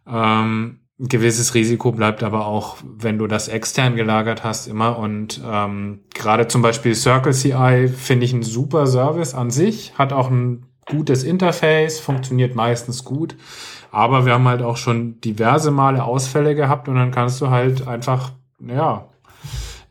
[0.08, 4.98] Ähm, ein gewisses Risiko bleibt aber auch, wenn du das extern gelagert hast, immer.
[4.98, 10.12] Und ähm, gerade zum Beispiel Circle CI finde ich ein super Service an sich, hat
[10.12, 13.36] auch ein gutes Interface, funktioniert meistens gut.
[13.92, 17.88] Aber wir haben halt auch schon diverse Male Ausfälle gehabt und dann kannst du halt
[17.88, 19.06] einfach, ja,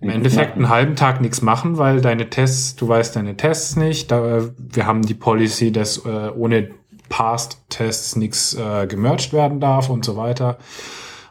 [0.01, 4.13] im Endeffekt einen halben Tag nichts machen, weil deine Tests, du weißt deine Tests nicht.
[4.13, 6.71] Da, wir haben die Policy, dass äh, ohne
[7.09, 10.59] Past-Tests nichts äh, gemerged werden darf und so weiter.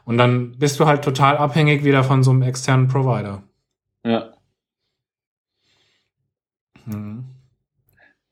[0.03, 3.43] Und dann bist du halt total abhängig wieder von so einem externen Provider.
[4.05, 4.33] Ja.
[6.85, 7.25] Mhm.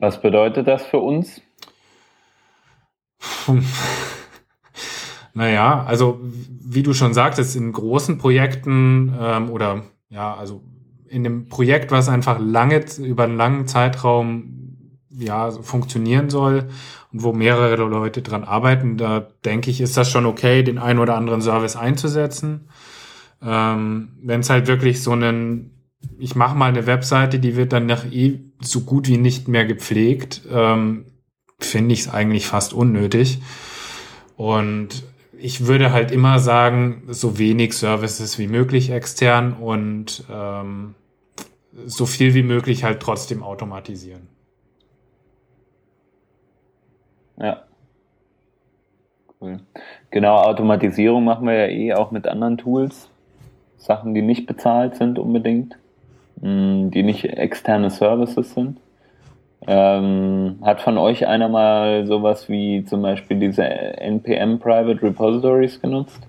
[0.05, 1.41] Was bedeutet das für uns?
[5.33, 10.61] naja, also wie du schon sagtest, in großen Projekten ähm, oder ja, also
[11.07, 16.67] in dem Projekt, was einfach lange über einen langen Zeitraum ja funktionieren soll
[17.11, 20.99] und wo mehrere Leute dran arbeiten, da denke ich, ist das schon okay, den einen
[20.99, 22.67] oder anderen Service einzusetzen.
[23.41, 25.71] Ähm, Wenn es halt wirklich so einen,
[26.19, 29.65] ich mache mal eine Webseite, die wird dann nach eh so gut wie nicht mehr
[29.65, 31.05] gepflegt, ähm,
[31.59, 33.39] finde ich es eigentlich fast unnötig.
[34.37, 35.03] Und
[35.37, 40.95] ich würde halt immer sagen, so wenig Services wie möglich extern und ähm,
[41.85, 44.27] so viel wie möglich halt trotzdem automatisieren.
[47.37, 47.63] Ja.
[49.41, 49.59] Cool.
[50.09, 53.09] Genau, Automatisierung machen wir ja eh auch mit anderen Tools.
[53.77, 55.77] Sachen, die nicht bezahlt sind unbedingt,
[56.41, 58.77] die nicht externe Services sind.
[59.67, 66.19] Ähm, hat von euch einer mal sowas wie zum Beispiel diese NPM Private Repositories genutzt?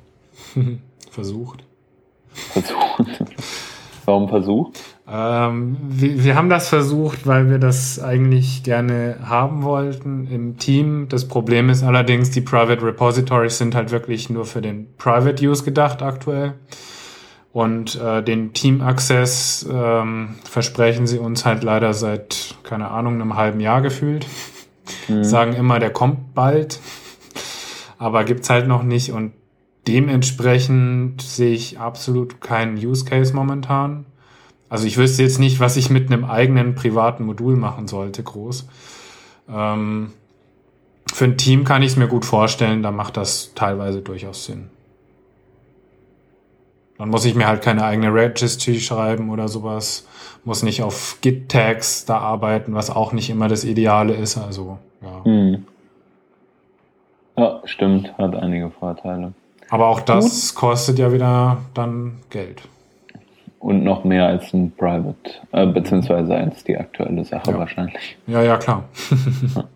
[1.10, 1.64] Versucht.
[2.30, 3.04] Versucht.
[4.04, 4.78] Warum versucht?
[5.08, 11.08] Ähm, wir, wir, haben das versucht, weil wir das eigentlich gerne haben wollten im Team.
[11.08, 15.64] Das Problem ist allerdings, die Private Repositories sind halt wirklich nur für den Private Use
[15.64, 16.54] gedacht aktuell.
[17.56, 23.34] Und äh, den Team Access ähm, versprechen sie uns halt leider seit, keine Ahnung, einem
[23.34, 24.26] halben Jahr gefühlt.
[25.08, 25.24] Mhm.
[25.24, 26.80] Sagen immer, der kommt bald,
[27.96, 29.10] aber gibt's halt noch nicht.
[29.10, 29.32] Und
[29.88, 34.04] dementsprechend sehe ich absolut keinen Use Case momentan.
[34.68, 38.68] Also ich wüsste jetzt nicht, was ich mit einem eigenen privaten Modul machen sollte, groß.
[39.48, 40.12] Ähm,
[41.10, 44.68] für ein Team kann ich es mir gut vorstellen, da macht das teilweise durchaus Sinn.
[46.98, 50.06] Dann muss ich mir halt keine eigene Registry schreiben oder sowas.
[50.44, 54.38] Muss nicht auf Git-Tags da arbeiten, was auch nicht immer das Ideale ist.
[54.38, 55.24] Also, ja.
[55.24, 55.66] Hm.
[57.36, 58.16] Ja, stimmt.
[58.16, 59.34] Hat einige Vorteile.
[59.68, 60.60] Aber auch das Gut.
[60.60, 62.62] kostet ja wieder dann Geld.
[63.58, 65.14] Und noch mehr als ein Private,
[65.52, 67.58] äh, beziehungsweise als die aktuelle Sache ja.
[67.58, 68.16] wahrscheinlich.
[68.26, 68.84] Ja, ja, klar.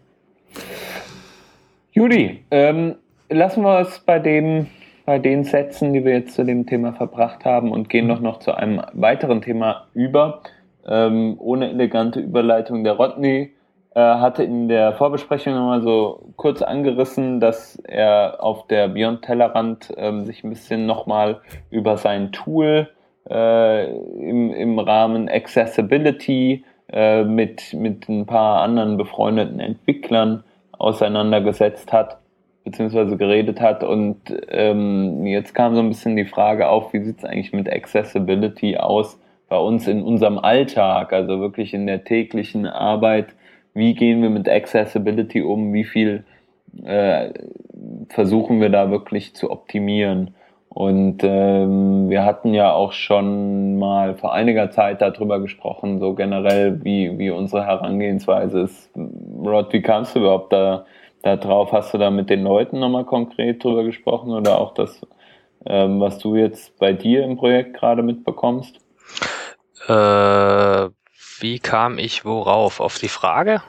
[1.93, 2.95] Judy, ähm,
[3.29, 4.69] lassen wir es bei dem
[5.05, 8.39] bei den Sätzen, die wir jetzt zu dem Thema verbracht haben und gehen doch noch
[8.39, 10.43] zu einem weiteren Thema über.
[10.87, 12.85] Ähm, ohne elegante Überleitung.
[12.85, 13.53] Der Rodney
[13.95, 19.93] äh, hatte in der Vorbesprechung nochmal so kurz angerissen, dass er auf der Beyond Tellerrand
[19.97, 22.89] ähm, sich ein bisschen nochmal über sein Tool
[23.29, 30.45] äh, im, im Rahmen Accessibility äh, mit, mit ein paar anderen befreundeten Entwicklern
[30.79, 32.20] auseinandergesetzt hat
[32.65, 33.85] beziehungsweise geredet hat.
[33.85, 34.19] Und
[34.49, 38.77] ähm, jetzt kam so ein bisschen die Frage auf, wie sieht es eigentlich mit Accessibility
[38.77, 39.19] aus
[39.49, 43.27] bei uns in unserem Alltag, also wirklich in der täglichen Arbeit.
[43.75, 45.73] Wie gehen wir mit Accessibility um?
[45.73, 46.25] Wie viel
[46.85, 47.31] äh,
[48.09, 50.35] versuchen wir da wirklich zu optimieren?
[50.69, 56.85] Und ähm, wir hatten ja auch schon mal vor einiger Zeit darüber gesprochen, so generell,
[56.85, 58.89] wie, wie unsere Herangehensweise ist.
[58.97, 60.85] Rod, wie kamst du überhaupt da
[61.23, 65.07] darauf hast du da mit den Leuten nochmal konkret drüber gesprochen oder auch das,
[65.67, 68.79] ähm, was du jetzt bei dir im Projekt gerade mitbekommst?
[69.87, 70.89] Äh,
[71.41, 72.81] wie kam ich worauf?
[72.81, 73.63] Auf die Frage?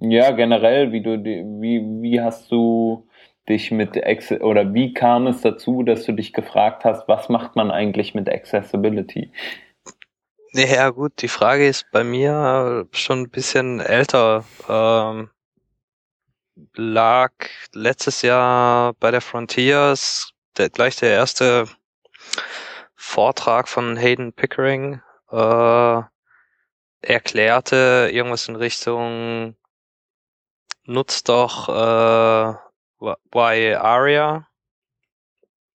[0.00, 3.08] Ja, generell, wie du, wie, wie hast du
[3.48, 7.56] dich mit Ex oder wie kam es dazu, dass du dich gefragt hast, was macht
[7.56, 9.32] man eigentlich mit Accessibility?
[10.52, 14.44] Ja, gut, die Frage ist bei mir schon ein bisschen älter.
[14.68, 15.30] Ähm,
[16.74, 17.32] lag
[17.72, 21.66] letztes Jahr bei der Frontiers der, gleich der erste
[22.94, 26.02] Vortrag von Hayden Pickering äh,
[27.00, 29.56] erklärte irgendwas in Richtung
[30.84, 32.54] nutzt doch äh,
[33.00, 34.48] Y Aria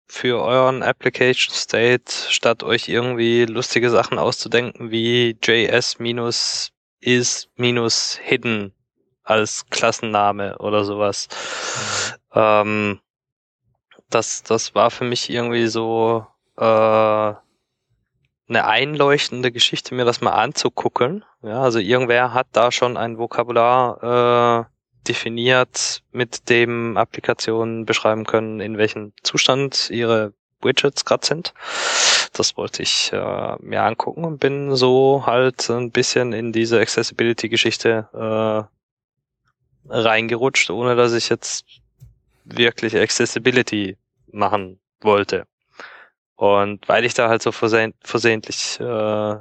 [0.06, 6.00] für euren Application State, statt euch irgendwie lustige Sachen auszudenken wie JS
[9.24, 11.28] als Klassenname oder sowas.
[12.34, 12.40] Mhm.
[12.40, 13.00] Ähm,
[14.10, 17.38] das, das war für mich irgendwie so äh, eine
[18.50, 21.26] einleuchtende Geschichte, mir das mal anzugucken.
[21.42, 24.74] Ja, also irgendwer hat da schon ein Vokabular äh,
[25.08, 31.54] definiert, mit dem Applikationen beschreiben können, in welchem Zustand ihre Widgets gerade sind.
[32.34, 38.08] Das wollte ich äh, mir angucken und bin so halt ein bisschen in diese Accessibility-Geschichte
[38.14, 38.74] äh,
[39.90, 41.66] reingerutscht, ohne dass ich jetzt
[42.46, 43.98] wirklich Accessibility
[44.32, 45.46] machen wollte.
[46.36, 49.36] Und weil ich da halt so verseh versehentlich äh,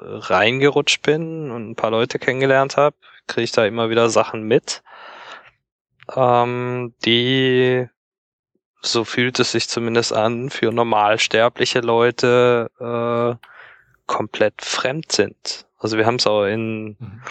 [0.00, 4.82] reingerutscht bin und ein paar Leute kennengelernt habe, kriege ich da immer wieder Sachen mit,
[6.16, 7.86] ähm, die
[8.84, 13.46] so fühlt es sich zumindest an, für normalsterbliche Leute äh,
[14.06, 15.66] komplett fremd sind.
[15.78, 17.22] Also wir haben es auch in mhm.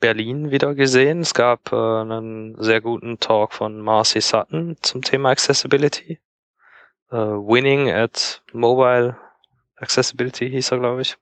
[0.00, 1.20] Berlin wieder gesehen.
[1.20, 6.18] Es gab äh, einen sehr guten Talk von Marcy Sutton zum Thema Accessibility.
[7.10, 9.16] Äh, Winning at Mobile
[9.76, 11.16] Accessibility hieß er, glaube ich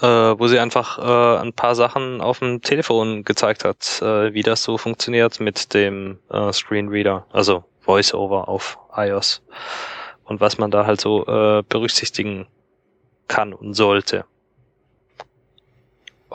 [0.00, 4.42] äh, wo sie einfach äh, ein paar Sachen auf dem Telefon gezeigt hat, äh, wie
[4.42, 9.42] das so funktioniert mit dem äh, Screenreader, also VoiceOver auf iOS
[10.24, 12.46] und was man da halt so äh, berücksichtigen
[13.28, 14.24] kann und sollte.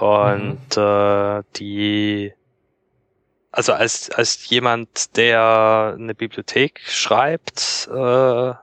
[0.02, 0.82] Und mhm.
[0.82, 2.34] äh, die
[3.52, 8.54] also als als jemand, der eine Bibliothek schreibt, äh,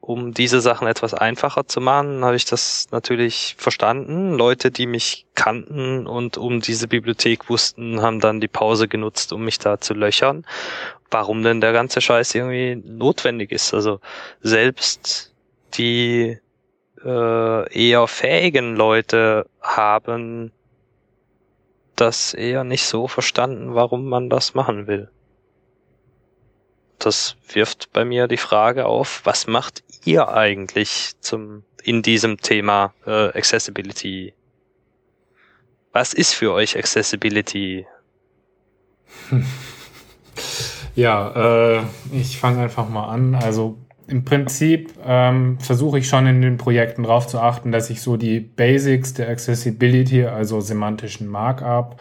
[0.00, 4.34] um diese Sachen etwas einfacher zu machen, habe ich das natürlich verstanden.
[4.34, 9.44] Leute, die mich kannten und um diese Bibliothek wussten, haben dann die Pause genutzt, um
[9.44, 10.44] mich da zu löchern.
[11.10, 13.72] Warum denn der ganze Scheiß irgendwie notwendig ist.
[13.72, 14.00] Also
[14.42, 15.32] selbst
[15.74, 16.38] die
[17.04, 20.52] äh, eher fähigen Leute haben
[21.96, 25.08] das eher nicht so verstanden, warum man das machen will
[27.04, 32.94] das wirft bei mir die Frage auf, was macht ihr eigentlich zum, in diesem Thema
[33.06, 34.34] äh, Accessibility?
[35.92, 37.86] Was ist für euch Accessibility?
[40.96, 43.34] Ja, äh, ich fange einfach mal an.
[43.34, 48.00] Also im Prinzip ähm, versuche ich schon in den Projekten darauf zu achten, dass ich
[48.00, 52.00] so die Basics der Accessibility, also semantischen Markup,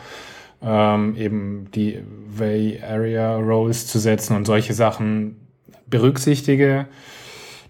[0.62, 5.48] ähm, eben die Way Area Roles zu setzen und solche Sachen
[5.88, 6.88] berücksichtige.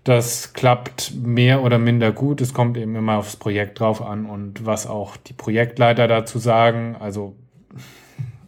[0.04, 2.42] Das klappt mehr oder minder gut.
[2.42, 6.96] Es kommt eben immer aufs Projekt drauf an und was auch die Projektleiter dazu sagen.
[7.00, 7.36] Also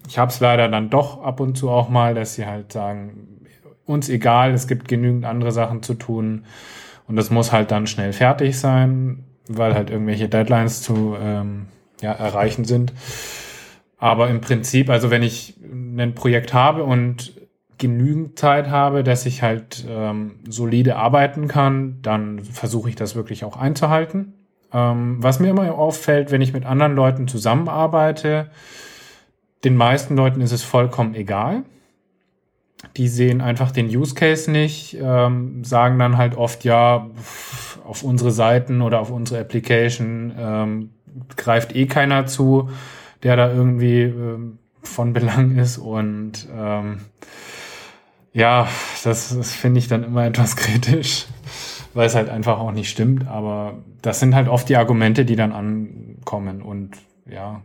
[0.07, 3.24] ich habe es leider dann doch ab und zu auch mal, dass sie halt sagen,
[3.85, 6.45] uns egal, es gibt genügend andere Sachen zu tun
[7.07, 11.67] und das muss halt dann schnell fertig sein, weil halt irgendwelche Deadlines zu ähm,
[12.01, 12.93] ja, erreichen sind.
[13.97, 17.33] Aber im Prinzip, also wenn ich ein Projekt habe und
[17.77, 23.43] genügend Zeit habe, dass ich halt ähm, solide arbeiten kann, dann versuche ich das wirklich
[23.43, 24.33] auch einzuhalten.
[24.73, 28.49] Ähm, was mir immer auffällt, wenn ich mit anderen Leuten zusammenarbeite,
[29.63, 31.63] den meisten Leuten ist es vollkommen egal.
[32.97, 37.09] Die sehen einfach den Use Case nicht, ähm, sagen dann halt oft, ja,
[37.83, 40.89] auf unsere Seiten oder auf unsere Application ähm,
[41.35, 42.69] greift eh keiner zu
[43.25, 45.77] der da irgendwie ähm, von Belang ist.
[45.77, 46.99] Und ähm,
[48.31, 48.67] ja,
[49.03, 51.25] das, das finde ich dann immer etwas kritisch,
[51.93, 53.27] weil es halt einfach auch nicht stimmt.
[53.27, 56.61] Aber das sind halt oft die Argumente, die dann ankommen.
[56.61, 56.91] Und
[57.25, 57.61] ja,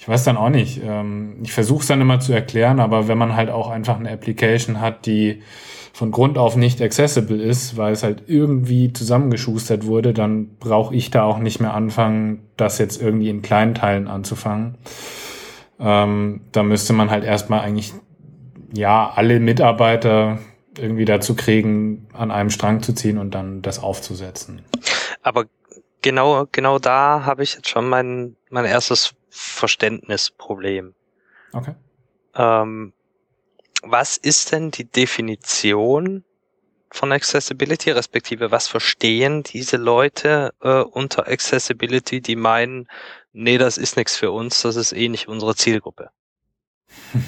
[0.00, 0.80] ich weiß dann auch nicht.
[0.82, 4.10] Ähm, ich versuche es dann immer zu erklären, aber wenn man halt auch einfach eine
[4.10, 5.42] Application hat, die
[5.92, 11.10] von Grund auf nicht accessible ist, weil es halt irgendwie zusammengeschustert wurde, dann brauche ich
[11.10, 14.78] da auch nicht mehr anfangen, das jetzt irgendwie in kleinen Teilen anzufangen.
[15.78, 17.92] Ähm, da müsste man halt erstmal eigentlich,
[18.72, 20.38] ja, alle Mitarbeiter
[20.78, 24.62] irgendwie dazu kriegen, an einem Strang zu ziehen und dann das aufzusetzen.
[25.22, 25.44] Aber
[26.00, 30.94] genau, genau da habe ich jetzt schon mein, mein erstes Verständnisproblem.
[31.52, 31.74] Okay.
[32.34, 32.92] Ähm,
[33.82, 36.24] was ist denn die Definition
[36.92, 42.88] von Accessibility, respektive was verstehen diese Leute äh, unter Accessibility, die meinen,
[43.32, 46.10] nee, das ist nichts für uns, das ist eh nicht unsere Zielgruppe?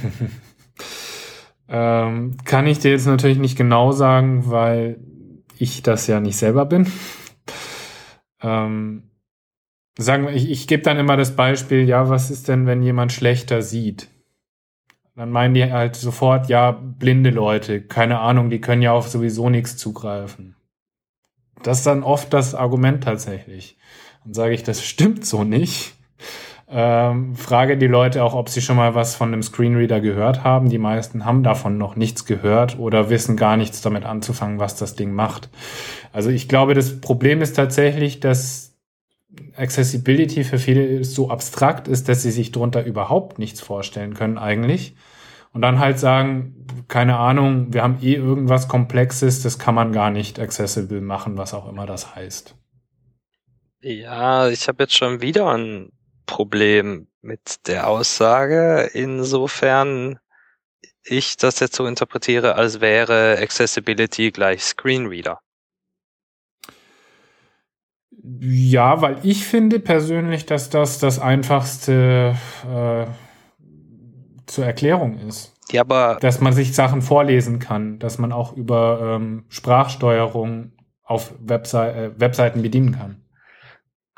[1.68, 4.98] ähm, kann ich dir jetzt natürlich nicht genau sagen, weil
[5.58, 6.90] ich das ja nicht selber bin.
[8.42, 9.11] ähm,
[9.98, 13.12] sagen wir, ich, ich gebe dann immer das Beispiel, ja, was ist denn, wenn jemand
[13.12, 14.08] schlechter sieht?
[15.14, 19.50] Dann meinen die halt sofort, ja, blinde Leute, keine Ahnung, die können ja auf sowieso
[19.50, 20.56] nichts zugreifen.
[21.62, 23.76] Das ist dann oft das Argument tatsächlich.
[24.24, 25.94] Dann sage ich, das stimmt so nicht.
[26.74, 30.70] Ähm, frage die Leute auch, ob sie schon mal was von einem Screenreader gehört haben.
[30.70, 34.94] Die meisten haben davon noch nichts gehört oder wissen gar nichts damit anzufangen, was das
[34.94, 35.50] Ding macht.
[36.12, 38.71] Also ich glaube, das Problem ist tatsächlich, dass
[39.56, 44.94] Accessibility für viele so abstrakt ist, dass sie sich darunter überhaupt nichts vorstellen können eigentlich.
[45.52, 50.10] Und dann halt sagen, keine Ahnung, wir haben eh irgendwas Komplexes, das kann man gar
[50.10, 52.56] nicht accessible machen, was auch immer das heißt.
[53.80, 55.92] Ja, ich habe jetzt schon wieder ein
[56.24, 58.88] Problem mit der Aussage.
[58.94, 60.18] Insofern,
[61.04, 65.40] ich das jetzt so interpretiere, als wäre Accessibility gleich Screenreader.
[68.24, 73.06] Ja, weil ich finde persönlich, dass das das einfachste äh,
[74.46, 75.54] zur Erklärung ist.
[75.70, 81.34] Ja, aber dass man sich Sachen vorlesen kann, dass man auch über ähm, Sprachsteuerung auf
[81.40, 83.22] Website, äh, Webseiten bedienen kann.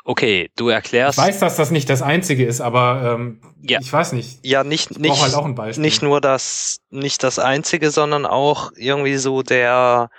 [0.07, 1.19] Okay, du erklärst.
[1.19, 3.79] Ich weiß, dass das nicht das einzige ist, aber ähm, ja.
[3.81, 4.45] ich weiß nicht.
[4.45, 5.83] Ja, nicht nicht halt auch ein Beispiel.
[5.83, 10.11] nicht nur das nicht das einzige, sondern auch irgendwie so der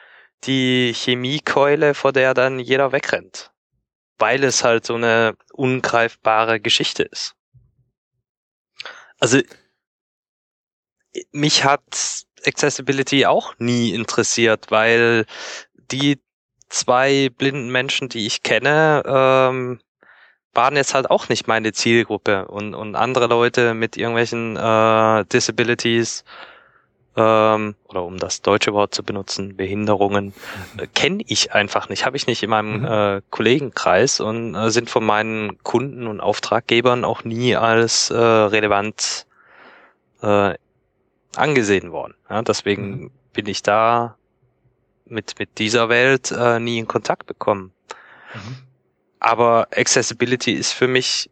[0.46, 3.52] die Chemiekeule, vor der dann jeder wegrennt,
[4.18, 7.36] weil es halt so eine ungreifbare Geschichte ist.
[9.20, 9.40] Also
[11.32, 15.26] mich hat Accessibility auch nie interessiert, weil
[15.92, 16.20] die
[16.70, 19.80] zwei blinden Menschen, die ich kenne, ähm,
[20.54, 26.24] waren jetzt halt auch nicht meine Zielgruppe und, und andere Leute mit irgendwelchen äh, Disabilities
[27.16, 30.34] ähm, oder um das deutsche Wort zu benutzen, Behinderungen,
[30.74, 30.80] mhm.
[30.80, 32.86] äh, kenne ich einfach nicht, habe ich nicht in meinem mhm.
[32.86, 39.26] äh, Kollegenkreis und äh, sind von meinen Kunden und Auftraggebern auch nie als äh, relevant
[40.22, 40.56] äh,
[41.36, 42.16] angesehen worden.
[42.30, 43.12] Ja, deswegen mhm.
[43.34, 44.18] bin ich da
[45.06, 47.72] mit, mit dieser Welt äh, nie in Kontakt bekommen.
[48.34, 48.58] Mhm.
[49.20, 51.30] Aber Accessibility ist für mich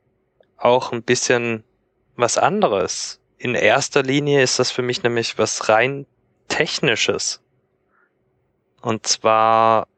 [0.57, 1.63] auch ein bisschen
[2.15, 3.19] was anderes.
[3.43, 6.05] In erster Linie ist das für mich nämlich was rein
[6.47, 7.41] technisches.
[8.81, 9.89] Und zwar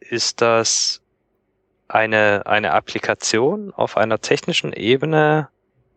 [0.00, 1.02] ist das
[1.86, 5.50] eine, eine Applikation auf einer technischen Ebene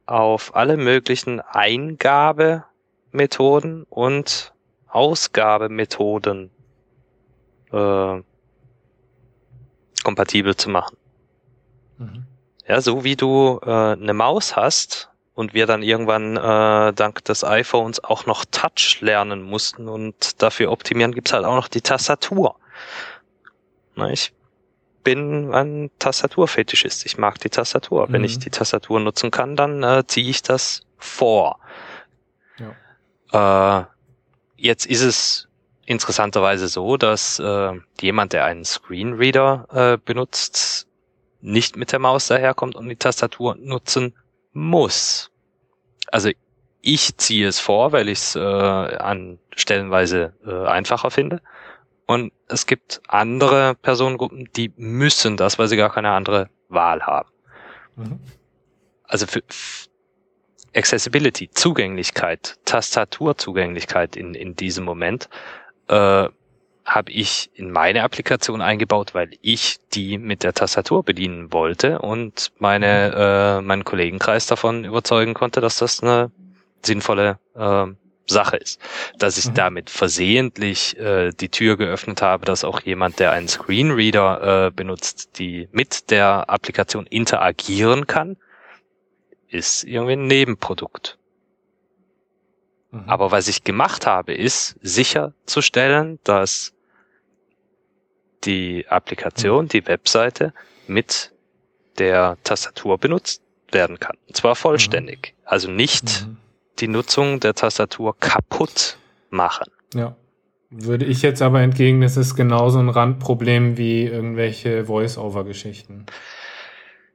[0.06, 4.54] auf alle möglichen Eingabemethoden und
[4.90, 6.52] Ausgabemethoden
[7.72, 8.22] äh,
[10.04, 10.98] kompatibel zu machen.
[12.00, 12.26] Mhm.
[12.68, 17.44] Ja, so wie du äh, eine Maus hast und wir dann irgendwann äh, dank des
[17.44, 22.56] iPhones auch noch Touch lernen mussten und dafür optimieren, gibt's halt auch noch die Tastatur.
[23.96, 24.34] Na, ich
[25.04, 27.06] bin ein Tastaturfetischist.
[27.06, 28.08] Ich mag die Tastatur.
[28.08, 28.14] Mhm.
[28.14, 31.60] Wenn ich die Tastatur nutzen kann, dann äh, ziehe ich das vor.
[33.32, 33.82] Ja.
[33.82, 33.86] Äh,
[34.56, 35.48] jetzt ist es
[35.86, 40.88] interessanterweise so, dass äh, jemand, der einen Screenreader äh, benutzt,
[41.42, 44.16] nicht mit der Maus daherkommt und die Tastatur nutzen
[44.56, 45.32] muss.
[46.12, 46.32] Also
[46.82, 51.42] ich ziehe es vor, weil ich es äh, an stellenweise äh, einfacher finde.
[52.08, 57.30] Und es gibt andere Personengruppen, die müssen das, weil sie gar keine andere Wahl haben.
[57.96, 58.20] Mhm.
[59.04, 59.42] Also für
[60.76, 65.30] Accessibility, Zugänglichkeit, Tastaturzugänglichkeit in, in diesem Moment
[65.88, 66.30] äh,
[66.86, 72.52] habe ich in meine Applikation eingebaut, weil ich die mit der Tastatur bedienen wollte und
[72.60, 76.32] meine äh, meinen Kollegenkreis davon überzeugen konnte, dass das eine
[76.84, 77.88] sinnvolle äh,
[78.28, 78.80] Sache ist.
[79.18, 79.54] Dass ich mhm.
[79.56, 85.40] damit versehentlich äh, die Tür geöffnet habe, dass auch jemand, der einen Screenreader äh, benutzt,
[85.40, 88.38] die mit der Applikation interagieren kann,
[89.48, 91.18] ist irgendwie ein Nebenprodukt.
[92.92, 93.04] Mhm.
[93.08, 96.75] Aber was ich gemacht habe, ist sicherzustellen, dass
[98.44, 99.70] die Applikation, mhm.
[99.70, 100.54] die Webseite
[100.88, 101.32] mit
[101.98, 104.18] der Tastatur benutzt werden kann.
[104.28, 105.34] Und zwar vollständig.
[105.34, 105.42] Mhm.
[105.46, 106.38] Also nicht mhm.
[106.80, 108.98] die Nutzung der Tastatur kaputt
[109.30, 109.72] machen.
[109.94, 110.16] Ja.
[110.70, 116.06] Würde ich jetzt aber entgegen, es ist genauso ein Randproblem wie irgendwelche Voice-Over-Geschichten.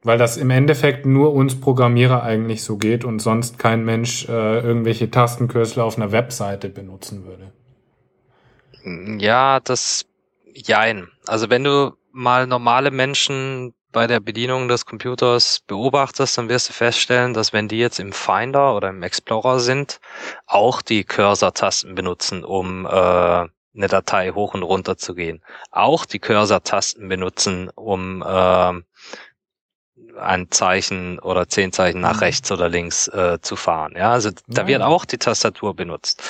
[0.03, 4.61] Weil das im Endeffekt nur uns Programmierer eigentlich so geht und sonst kein Mensch äh,
[4.61, 7.53] irgendwelche Tastenkürzel auf einer Webseite benutzen würde.
[9.23, 10.07] Ja, das
[10.55, 11.09] jein.
[11.27, 16.73] Also wenn du mal normale Menschen bei der Bedienung des Computers beobachtest, dann wirst du
[16.73, 20.01] feststellen, dass wenn die jetzt im Finder oder im Explorer sind,
[20.47, 25.43] auch die Cursor-Tasten benutzen, um äh, eine Datei hoch und runter zu gehen.
[25.71, 28.73] Auch die Cursor-Tasten benutzen, um äh,
[30.19, 32.21] ein Zeichen oder zehn Zeichen nach mhm.
[32.21, 33.95] rechts oder links äh, zu fahren.
[33.97, 36.23] Ja, also da wird auch die Tastatur benutzt.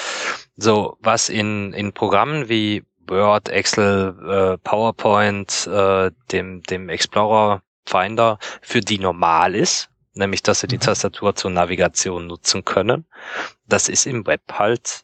[0.57, 8.39] So, was in, in Programmen wie Word, Excel, äh, PowerPoint, äh, dem, dem Explorer Finder
[8.63, 10.83] für die normal ist, nämlich dass sie die mhm.
[10.83, 13.05] Tastatur zur Navigation nutzen können,
[13.67, 15.03] das ist im Web halt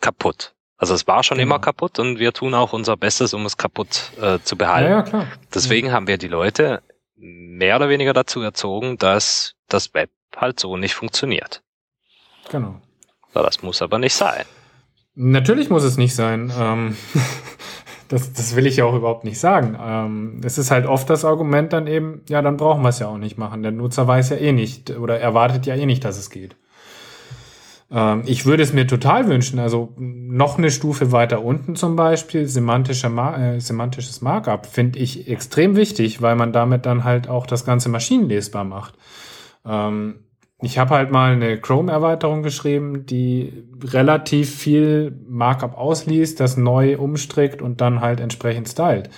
[0.00, 0.54] kaputt.
[0.78, 1.54] Also es war schon genau.
[1.54, 4.90] immer kaputt und wir tun auch unser Bestes, um es kaputt äh, zu behalten.
[4.90, 5.26] Ja, ja, klar.
[5.54, 5.92] Deswegen ja.
[5.94, 6.82] haben wir die Leute
[7.16, 11.62] mehr oder weniger dazu erzogen, dass das Web halt so nicht funktioniert.
[12.50, 12.80] Genau.
[13.32, 14.44] das muss aber nicht sein.
[15.16, 16.52] Natürlich muss es nicht sein.
[16.56, 16.96] Ähm,
[18.08, 19.76] das, das will ich ja auch überhaupt nicht sagen.
[19.82, 23.08] Ähm, es ist halt oft das Argument dann eben, ja, dann brauchen wir es ja
[23.08, 23.62] auch nicht machen.
[23.62, 26.54] Der Nutzer weiß ja eh nicht oder erwartet ja eh nicht, dass es geht.
[27.90, 32.46] Ähm, ich würde es mir total wünschen, also noch eine Stufe weiter unten zum Beispiel,
[32.46, 37.46] semantischer Mar äh, semantisches Markup finde ich extrem wichtig, weil man damit dann halt auch
[37.46, 38.94] das Ganze maschinenlesbar macht.
[39.64, 40.25] Ähm,
[40.62, 47.60] ich habe halt mal eine Chrome-Erweiterung geschrieben, die relativ viel Markup ausliest, das neu umstrickt
[47.60, 49.10] und dann halt entsprechend stylt.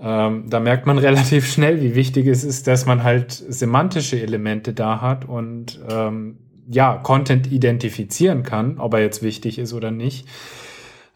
[0.00, 4.72] Ähm, da merkt man relativ schnell, wie wichtig es ist, dass man halt semantische Elemente
[4.72, 10.26] da hat und ähm, ja, Content identifizieren kann, ob er jetzt wichtig ist oder nicht.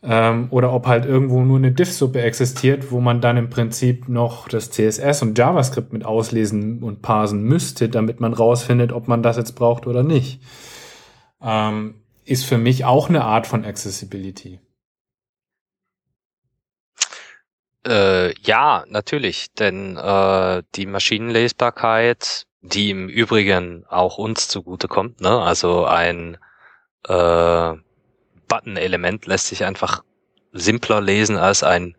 [0.00, 4.46] Ähm, oder ob halt irgendwo nur eine Diff-Suppe existiert, wo man dann im Prinzip noch
[4.46, 9.36] das CSS und JavaScript mit auslesen und parsen müsste, damit man rausfindet, ob man das
[9.36, 10.40] jetzt braucht oder nicht.
[11.42, 14.60] Ähm, ist für mich auch eine Art von Accessibility.
[17.86, 25.40] Äh, ja, natürlich, denn äh, die Maschinenlesbarkeit, die im Übrigen auch uns zugutekommt, ne?
[25.40, 26.36] also ein
[27.08, 27.74] äh,
[28.48, 30.02] Button-Element lässt sich einfach
[30.52, 31.94] simpler lesen als ein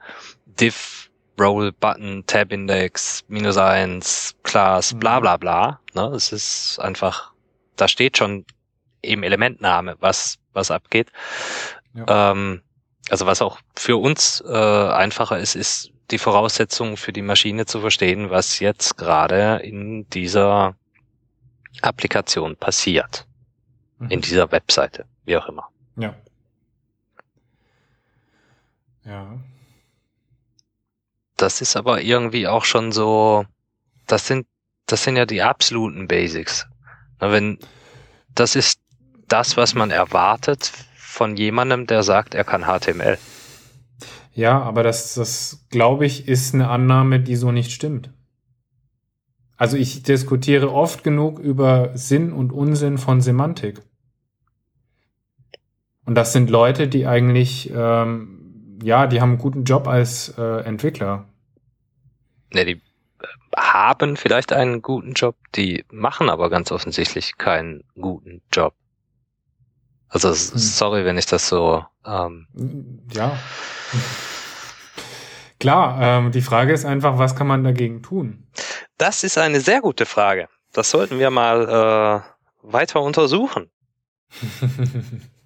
[0.45, 5.21] div, Roll, Button, Tab Index, minus eins, Class, bla mhm.
[5.21, 5.79] bla bla.
[5.93, 6.07] Ne?
[6.15, 7.31] Es ist einfach,
[7.77, 8.45] da steht schon
[9.01, 11.11] im Elementname, was, was abgeht.
[11.93, 12.31] Ja.
[12.31, 12.61] Ähm,
[13.09, 17.79] also was auch für uns äh, einfacher ist, ist die Voraussetzung für die Maschine zu
[17.79, 20.75] verstehen, was jetzt gerade in dieser
[21.81, 23.25] Applikation passiert.
[23.99, 24.09] Mhm.
[24.09, 25.69] In dieser Webseite, wie auch immer.
[25.95, 26.15] Ja.
[29.05, 29.39] Ja.
[31.37, 33.45] Das ist aber irgendwie auch schon so,
[34.07, 34.45] das sind,
[34.85, 36.67] das sind ja die absoluten Basics.
[37.19, 37.59] wenn,
[38.35, 38.81] das ist
[39.27, 43.17] das, was man erwartet von jemandem, der sagt, er kann HTML.
[44.33, 48.11] Ja, aber das, das glaube ich, ist eine Annahme, die so nicht stimmt.
[49.57, 53.81] Also ich diskutiere oft genug über Sinn und Unsinn von Semantik.
[56.05, 58.38] Und das sind Leute, die eigentlich ähm,
[58.81, 61.25] ja, die haben einen guten Job als äh, Entwickler.
[62.53, 62.81] Ne, die äh,
[63.57, 68.73] haben vielleicht einen guten Job, die machen aber ganz offensichtlich keinen guten Job.
[70.07, 70.35] Also hm.
[70.35, 71.85] sorry, wenn ich das so.
[72.05, 72.47] Ähm
[73.13, 73.37] ja.
[75.59, 78.47] Klar, ähm, die Frage ist einfach, was kann man dagegen tun?
[78.97, 80.47] Das ist eine sehr gute Frage.
[80.71, 82.23] Das sollten wir mal
[82.63, 83.69] äh, weiter untersuchen.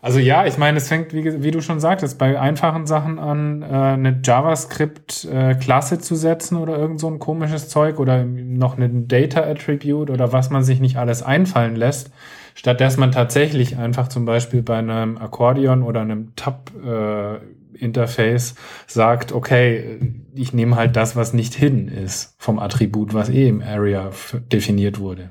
[0.00, 3.62] Also ja, ich meine, es fängt, wie, wie, du schon sagtest, bei einfachen Sachen an,
[3.62, 8.88] äh, eine JavaScript-Klasse äh, zu setzen oder irgend so ein komisches Zeug oder noch eine
[8.88, 12.12] Data-Attribute oder was man sich nicht alles einfallen lässt,
[12.54, 18.54] statt dass man tatsächlich einfach zum Beispiel bei einem Akkordeon oder einem Tab-Interface äh,
[18.86, 19.98] sagt, okay,
[20.34, 24.10] ich nehme halt das, was nicht hidden ist vom Attribut, was eh im Area
[24.52, 25.28] definiert wurde.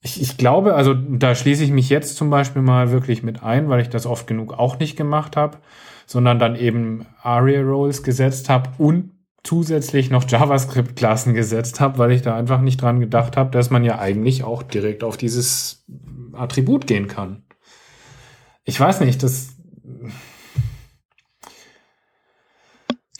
[0.00, 3.68] Ich, ich glaube, also da schließe ich mich jetzt zum Beispiel mal wirklich mit ein,
[3.68, 5.58] weil ich das oft genug auch nicht gemacht habe,
[6.06, 12.36] sondern dann eben ARIA-Roles gesetzt habe und zusätzlich noch JavaScript-Klassen gesetzt habe, weil ich da
[12.36, 15.84] einfach nicht dran gedacht habe, dass man ja eigentlich auch direkt auf dieses
[16.32, 17.42] Attribut gehen kann.
[18.64, 19.56] Ich weiß nicht, das.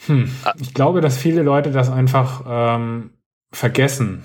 [0.05, 0.31] Hm.
[0.59, 3.11] Ich glaube, dass viele Leute das einfach ähm,
[3.51, 4.23] vergessen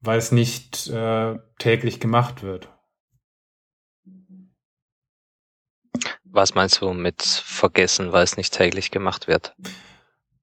[0.00, 2.68] weil es nicht äh, täglich gemacht wird.
[6.24, 9.54] Was meinst du mit vergessen, weil es nicht täglich gemacht wird?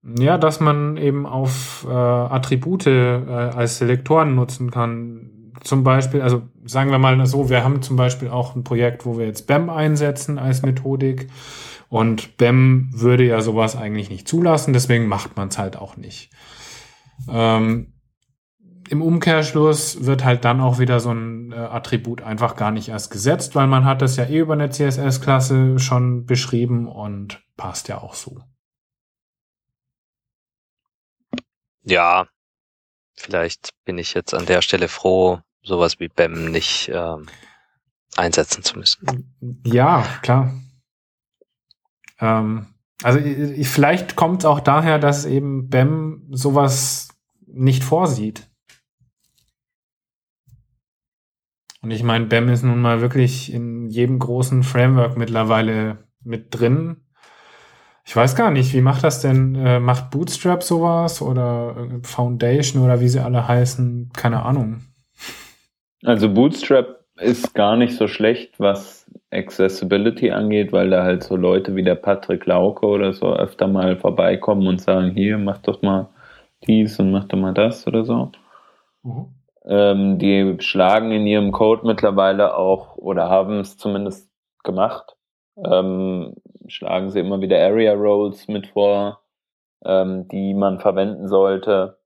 [0.03, 5.53] Ja, dass man eben auf äh, Attribute äh, als Selektoren nutzen kann.
[5.63, 9.17] Zum Beispiel, also sagen wir mal so, wir haben zum Beispiel auch ein Projekt, wo
[9.17, 11.29] wir jetzt BEM einsetzen als Methodik.
[11.89, 16.31] Und BEM würde ja sowas eigentlich nicht zulassen, deswegen macht man es halt auch nicht.
[17.29, 17.93] Ähm,
[18.89, 23.11] im Umkehrschluss wird halt dann auch wieder so ein äh, Attribut einfach gar nicht erst
[23.11, 27.99] gesetzt, weil man hat das ja eh über eine CSS-Klasse schon beschrieben und passt ja
[27.99, 28.41] auch so.
[31.83, 32.27] Ja,
[33.15, 37.27] vielleicht bin ich jetzt an der Stelle froh, sowas wie BEM nicht ähm,
[38.15, 39.61] einsetzen zu müssen.
[39.65, 40.53] Ja, klar.
[42.19, 42.73] Ähm,
[43.03, 43.19] also
[43.63, 47.09] vielleicht kommt es auch daher, dass eben BEM sowas
[47.45, 48.47] nicht vorsieht.
[51.87, 56.97] Und ich meine, BEM ist nun mal wirklich in jedem großen Framework mittlerweile mit drin.
[58.05, 59.55] Ich weiß gar nicht, wie macht das denn?
[59.55, 64.09] Äh, macht Bootstrap sowas oder Foundation oder wie sie alle heißen?
[64.13, 64.81] Keine Ahnung.
[66.03, 71.73] Also Bootstrap ist gar nicht so schlecht, was Accessibility angeht, weil da halt so Leute
[71.77, 76.09] wie der Patrick Lauke oder so öfter mal vorbeikommen und sagen, hier, mach doch mal
[76.67, 78.33] dies und mach doch mal das oder so.
[79.03, 79.36] Mhm.
[79.67, 84.29] Ähm, die schlagen in ihrem Code mittlerweile auch oder haben es zumindest
[84.63, 85.17] gemacht.
[85.57, 86.35] Ähm,
[86.67, 89.21] schlagen sie immer wieder Area Roles mit vor,
[89.83, 91.97] ähm, die man verwenden sollte.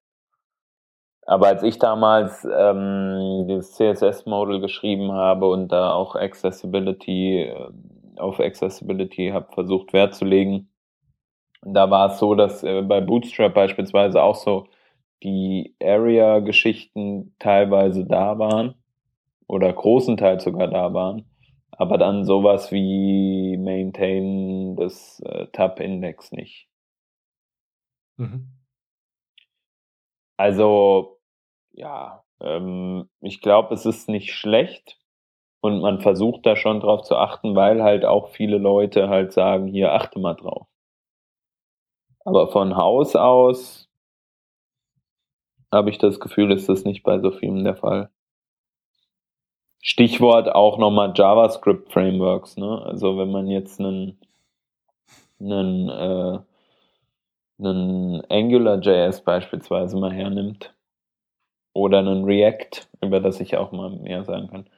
[1.25, 7.69] Aber als ich damals ähm, das CSS-Model geschrieben habe und da auch Accessibility äh,
[8.17, 10.69] auf Accessibility habe versucht Wert zu legen,
[11.63, 14.67] da war es so, dass äh, bei Bootstrap beispielsweise auch so
[15.23, 18.75] die Area-Geschichten teilweise da waren
[19.47, 21.25] oder großenteils sogar da waren,
[21.71, 26.67] aber dann sowas wie Maintain des äh, Tab-Index nicht.
[28.17, 28.47] Mhm.
[30.37, 31.19] Also,
[31.71, 34.99] ja, ähm, ich glaube, es ist nicht schlecht
[35.61, 39.67] und man versucht da schon drauf zu achten, weil halt auch viele Leute halt sagen,
[39.67, 40.67] hier achte mal drauf.
[42.25, 43.90] Aber von Haus aus
[45.71, 48.09] habe ich das Gefühl, ist das nicht bei so vielen der Fall.
[49.81, 52.81] Stichwort auch nochmal JavaScript Frameworks, ne?
[52.85, 54.19] Also wenn man jetzt einen,
[55.39, 56.39] einen, äh,
[57.59, 60.73] einen AngularJS beispielsweise mal hernimmt
[61.73, 64.69] oder einen React, über das ich auch mal mehr sagen kann,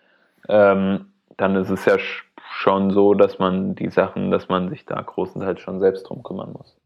[0.47, 5.01] ähm, dann ist es ja schon so, dass man die Sachen, dass man sich da
[5.01, 6.77] großenteils schon selbst drum kümmern muss.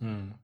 [0.00, 0.34] Hm.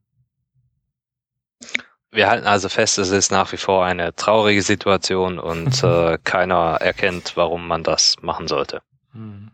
[2.15, 6.79] Wir halten also fest, es ist nach wie vor eine traurige Situation und äh, keiner
[6.81, 8.83] erkennt, warum man das machen sollte.
[9.13, 9.51] Hm.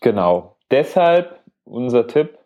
[0.00, 0.56] Genau.
[0.70, 2.38] Deshalb unser Tipp,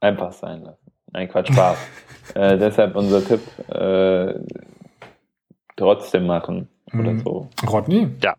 [0.00, 0.90] einfach sein lassen.
[1.12, 1.78] Nein, Quatsch, Spaß.
[2.34, 4.34] äh, deshalb unser Tipp, äh,
[5.76, 7.20] trotzdem machen oder hm.
[7.20, 7.48] so.
[7.66, 8.08] Rodney?
[8.22, 8.34] Ja.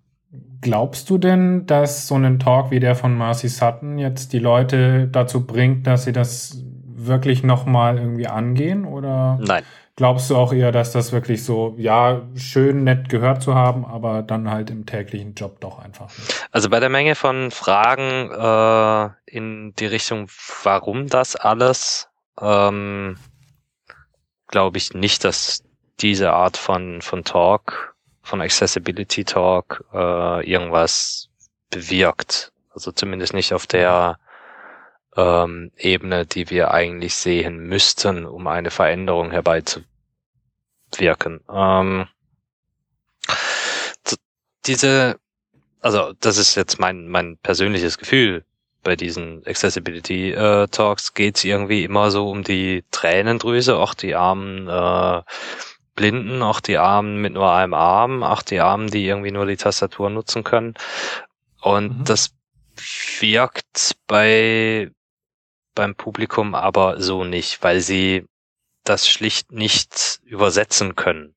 [0.62, 5.08] Glaubst du denn, dass so ein Talk wie der von Marcy Sutton jetzt die Leute
[5.08, 8.86] dazu bringt, dass sie das wirklich nochmal irgendwie angehen?
[8.86, 9.64] Oder Nein.
[9.96, 14.22] Glaubst du auch eher, dass das wirklich so, ja, schön nett gehört zu haben, aber
[14.22, 16.48] dann halt im täglichen Job doch einfach nicht?
[16.52, 20.28] Also bei der Menge von Fragen äh, in die Richtung,
[20.64, 23.18] warum das alles, ähm,
[24.48, 25.64] glaube ich nicht, dass
[26.02, 31.30] diese Art von, von Talk, von Accessibility Talk, äh, irgendwas
[31.70, 32.52] bewirkt.
[32.74, 34.20] Also zumindest nicht auf der
[35.16, 39.86] ähm, Ebene, die wir eigentlich sehen müssten, um eine Veränderung herbeizuwirken.
[41.52, 42.08] Ähm,
[44.66, 45.20] diese,
[45.82, 48.44] also das ist jetzt mein, mein persönliches Gefühl
[48.86, 54.16] bei diesen Accessibility äh, Talks geht es irgendwie immer so um die Tränendrüse, auch die
[54.16, 55.24] armen äh,
[55.96, 59.58] Blinden, auch die Armen mit nur einem Arm, auch die Armen, die irgendwie nur die
[59.58, 60.76] Tastatur nutzen können.
[61.62, 62.04] Und mhm.
[62.06, 62.36] das
[63.20, 64.92] wirkt bei
[65.76, 68.28] beim Publikum aber so nicht, weil sie
[68.84, 71.36] das schlicht nicht übersetzen können.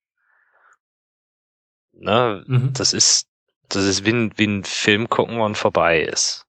[1.92, 2.44] Ne?
[2.46, 2.72] Mhm.
[2.72, 3.28] Das ist,
[3.68, 6.46] das ist wie ein, wie ein Film gucken und vorbei ist.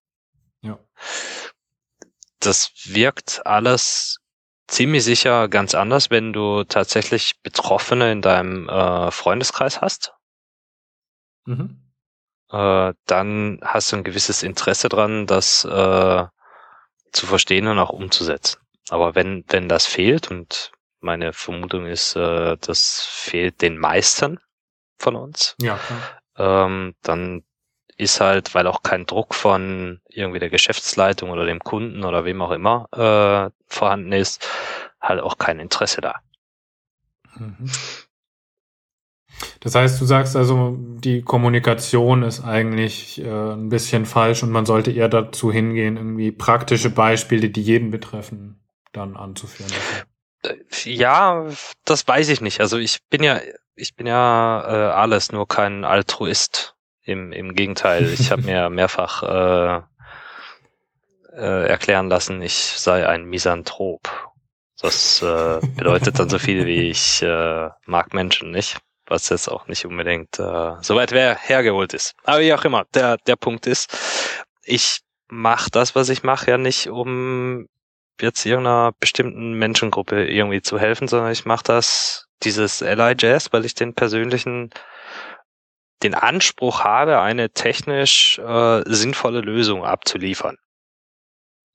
[0.61, 0.79] Ja.
[2.39, 4.19] Das wirkt alles
[4.67, 10.13] ziemlich sicher ganz anders, wenn du tatsächlich Betroffene in deinem äh, Freundeskreis hast.
[11.45, 11.89] Mhm.
[12.51, 16.25] Äh, dann hast du ein gewisses Interesse dran, dass äh,
[17.11, 18.59] zu verstehen und auch umzusetzen.
[18.89, 24.39] Aber wenn, wenn das fehlt, und meine Vermutung ist, äh, das fehlt den meisten
[24.97, 25.79] von uns, ja.
[26.37, 27.43] Ähm, dann
[27.97, 32.41] ist halt, weil auch kein Druck von irgendwie der Geschäftsleitung oder dem Kunden oder wem
[32.41, 34.47] auch immer äh, vorhanden ist,
[35.01, 36.15] halt auch kein Interesse da.
[37.35, 37.69] Mhm.
[39.59, 44.65] Das heißt, du sagst also, die Kommunikation ist eigentlich äh, ein bisschen falsch und man
[44.65, 48.61] sollte eher dazu hingehen, irgendwie praktische Beispiele, die jeden betreffen,
[48.93, 49.71] dann anzuführen.
[50.43, 51.45] Äh, ja,
[51.85, 52.61] das weiß ich nicht.
[52.61, 53.39] Also ich bin ja,
[53.75, 56.75] ich bin ja äh, alles, nur kein Altruist.
[57.03, 59.81] Im, im Gegenteil, ich habe mir mehrfach äh,
[61.35, 64.09] äh, erklären lassen, ich sei ein Misanthrop.
[64.79, 68.77] Das äh, bedeutet dann so viel wie ich äh, mag Menschen nicht
[69.09, 72.15] was jetzt auch nicht unbedingt äh, so weit wer hergeholt ist.
[72.23, 73.97] Aber wie auch immer, der, der Punkt ist,
[74.63, 77.67] ich mache das, was ich mache, ja nicht, um
[78.21, 83.75] jetzt irgendeiner bestimmten Menschengruppe irgendwie zu helfen, sondern ich mache das, dieses LIJS, weil ich
[83.75, 84.71] den persönlichen
[86.03, 90.55] den Anspruch habe, eine technisch äh, sinnvolle Lösung abzuliefern.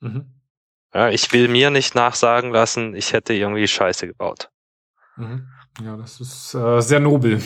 [0.00, 0.40] Mhm.
[0.94, 4.48] Ja, ich will mir nicht nachsagen lassen, ich hätte irgendwie Scheiße gebaut.
[5.16, 5.48] Mhm.
[5.82, 7.42] Ja, das ist äh, sehr nobel.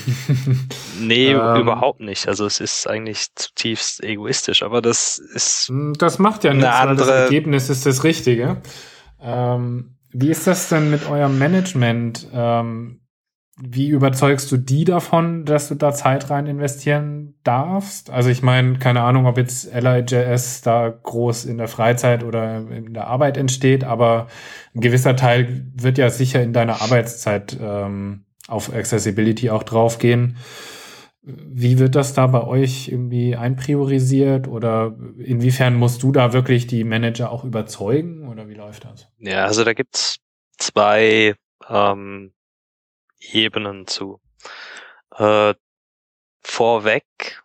[1.00, 2.28] nee, ähm, überhaupt nicht.
[2.28, 5.68] Also es ist eigentlich zutiefst egoistisch, aber das ist.
[5.68, 6.96] Hm, das macht ja nichts, andere...
[6.96, 8.60] das Ergebnis ist das Richtige.
[9.20, 12.28] Ähm, wie ist das denn mit eurem Management?
[12.32, 13.00] Ähm,
[13.60, 18.10] wie überzeugst du die davon, dass du da Zeit rein investieren darfst?
[18.10, 22.94] Also ich meine, keine Ahnung, ob jetzt LIJS da groß in der Freizeit oder in
[22.94, 24.28] der Arbeit entsteht, aber
[24.74, 30.36] ein gewisser Teil wird ja sicher in deiner Arbeitszeit ähm, auf Accessibility auch draufgehen.
[31.22, 36.84] Wie wird das da bei euch irgendwie einpriorisiert oder inwiefern musst du da wirklich die
[36.84, 39.08] Manager auch überzeugen oder wie läuft das?
[39.18, 40.20] Ja, also da gibt's
[40.56, 41.34] zwei
[41.68, 42.32] ähm,
[43.20, 44.20] Ebenen zu.
[45.16, 45.54] Äh,
[46.40, 47.42] vorweg,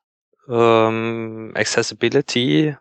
[0.47, 2.77] ähm, Accessibility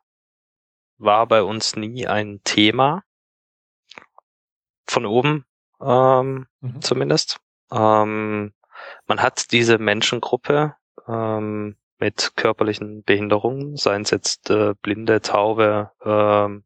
[0.99, 3.03] war bei uns nie ein Thema.
[4.87, 5.47] Von oben
[5.81, 6.83] ähm, mhm.
[6.83, 7.41] zumindest.
[7.71, 8.53] Ähm,
[9.07, 10.77] man hat diese Menschengruppe
[11.07, 16.63] ähm, mit körperlichen Behinderungen, seien es jetzt äh, blinde, taube, äh,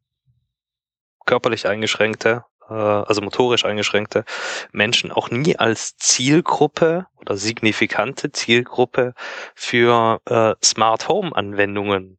[1.25, 4.25] körperlich eingeschränkte also motorisch eingeschränkte
[4.71, 9.13] Menschen auch nie als Zielgruppe oder signifikante Zielgruppe
[9.55, 12.17] für äh, Smart Home Anwendungen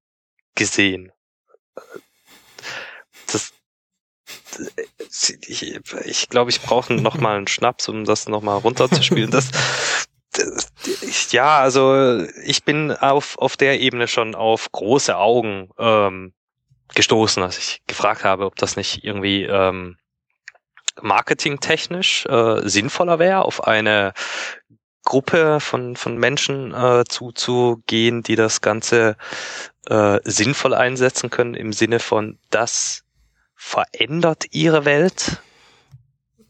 [0.55, 1.13] gesehen.
[3.31, 3.53] Das,
[5.47, 9.31] ich, ich glaube, ich brauche noch mal einen Schnaps, um das noch mal runterzuspielen.
[9.31, 9.51] Das,
[10.33, 16.33] das, ja, also ich bin auf auf der Ebene schon auf große Augen ähm,
[16.95, 19.97] gestoßen, als ich gefragt habe, ob das nicht irgendwie ähm,
[21.03, 24.13] marketingtechnisch äh, sinnvoller wäre, auf eine
[25.05, 29.17] Gruppe von, von Menschen äh, zuzugehen, die das Ganze
[29.87, 33.05] äh, sinnvoll einsetzen können im Sinne von, das
[33.55, 35.39] verändert ihre Welt.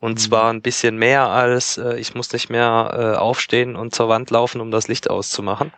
[0.00, 0.18] Und mhm.
[0.18, 4.30] zwar ein bisschen mehr als, äh, ich muss nicht mehr äh, aufstehen und zur Wand
[4.30, 5.72] laufen, um das Licht auszumachen.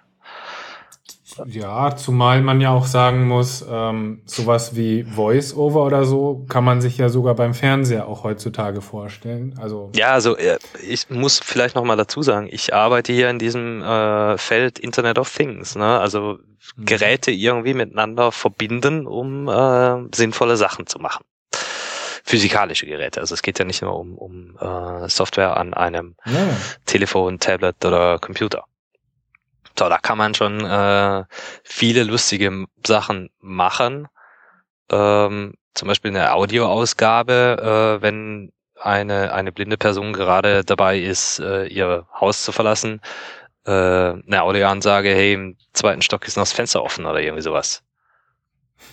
[1.46, 6.80] Ja, zumal man ja auch sagen muss, ähm, sowas wie Voice-Over oder so kann man
[6.80, 9.58] sich ja sogar beim Fernseher auch heutzutage vorstellen.
[9.60, 13.38] Also ja, also äh, ich muss vielleicht noch mal dazu sagen, ich arbeite hier in
[13.38, 15.98] diesem äh, Feld Internet of Things, ne?
[15.98, 16.38] Also
[16.76, 16.84] mhm.
[16.84, 21.24] Geräte irgendwie miteinander verbinden, um äh, sinnvolle Sachen zu machen.
[22.24, 23.20] Physikalische Geräte.
[23.20, 26.56] Also es geht ja nicht nur um, um äh, Software an einem ja.
[26.86, 28.64] Telefon, Tablet oder Computer.
[29.80, 31.24] So, da kann man schon äh,
[31.64, 34.08] viele lustige Sachen machen.
[34.90, 41.64] Ähm, zum Beispiel eine Audioausgabe, äh, wenn eine, eine blinde Person gerade dabei ist, äh,
[41.64, 43.00] ihr Haus zu verlassen,
[43.64, 47.82] äh, eine Audioansage, hey, im zweiten Stock ist noch das Fenster offen oder irgendwie sowas.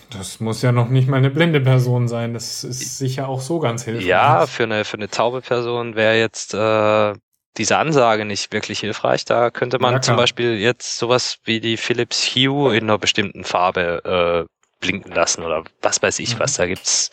[0.08, 2.32] Das muss ja noch nicht mal eine blinde Person sein.
[2.32, 4.06] Das ist sicher auch so ganz hilfreich.
[4.06, 7.12] Ja, für eine, für eine taube Person wäre jetzt äh,
[7.56, 9.24] diese Ansage nicht wirklich hilfreich.
[9.24, 13.44] Da könnte man ja, zum Beispiel jetzt sowas wie die Philips Hue in einer bestimmten
[13.44, 16.40] Farbe äh, blinken lassen oder was weiß ich mhm.
[16.40, 16.54] was.
[16.54, 17.10] Da gibt's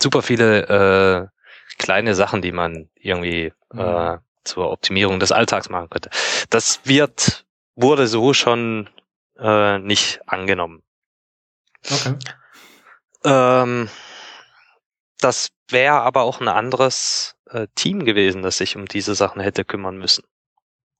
[0.00, 3.80] super viele äh, kleine Sachen, die man irgendwie mhm.
[3.80, 6.10] äh, zur Optimierung des Alltags machen könnte.
[6.50, 7.44] Das wird,
[7.74, 8.88] wurde so schon
[9.38, 10.82] äh, nicht angenommen.
[11.90, 12.16] Okay.
[13.24, 13.88] Ähm,
[15.18, 19.64] das wäre aber auch ein anderes äh, Team gewesen, das sich um diese Sachen hätte
[19.64, 20.24] kümmern müssen.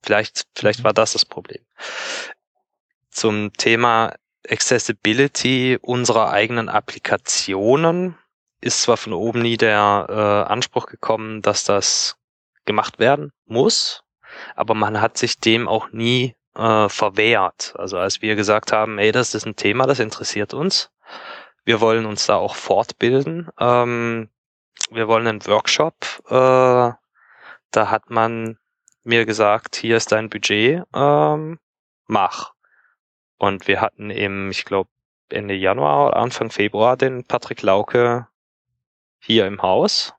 [0.03, 0.83] Vielleicht, vielleicht mhm.
[0.85, 1.63] war das das Problem.
[3.09, 4.13] Zum Thema
[4.49, 8.17] Accessibility unserer eigenen Applikationen
[8.61, 12.17] ist zwar von oben nie der äh, Anspruch gekommen, dass das
[12.65, 14.03] gemacht werden muss,
[14.55, 17.73] aber man hat sich dem auch nie äh, verwehrt.
[17.77, 20.89] Also als wir gesagt haben, ey, das ist ein Thema, das interessiert uns,
[21.65, 24.29] wir wollen uns da auch fortbilden, ähm,
[24.91, 25.95] wir wollen einen Workshop.
[26.27, 26.93] Äh,
[27.71, 28.57] da hat man
[29.03, 31.59] mir gesagt, hier ist dein Budget, ähm,
[32.07, 32.53] mach.
[33.37, 34.89] Und wir hatten im, ich glaube,
[35.29, 38.27] Ende Januar oder Anfang Februar den Patrick Lauke
[39.19, 40.13] hier im Haus,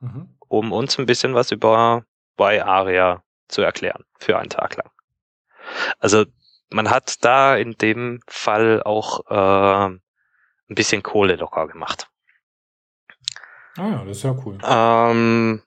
[0.00, 0.36] mhm.
[0.48, 2.04] um uns ein bisschen was über
[2.38, 4.90] Y-Aria zu erklären für einen Tag lang.
[5.98, 6.24] Also
[6.70, 12.08] man hat da in dem Fall auch äh, ein bisschen Kohle locker gemacht.
[13.76, 14.58] Ah ja, das ist ja cool.
[14.62, 15.62] Ähm,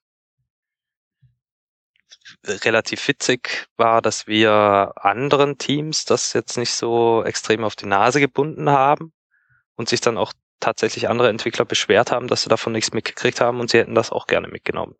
[2.45, 8.19] relativ witzig war, dass wir anderen Teams das jetzt nicht so extrem auf die Nase
[8.19, 9.13] gebunden haben
[9.75, 13.59] und sich dann auch tatsächlich andere Entwickler beschwert haben, dass sie davon nichts mitgekriegt haben
[13.59, 14.95] und sie hätten das auch gerne mitgenommen.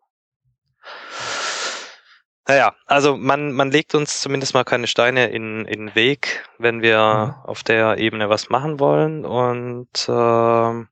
[2.46, 6.82] Naja, also man, man legt uns zumindest mal keine Steine in, in den Weg, wenn
[6.82, 6.98] wir
[7.42, 7.48] mhm.
[7.48, 10.86] auf der Ebene was machen wollen und äh,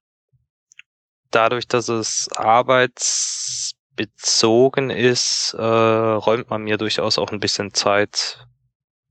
[1.35, 8.47] dadurch, dass es arbeitsbezogen ist, äh, räumt man mir durchaus auch ein bisschen Zeit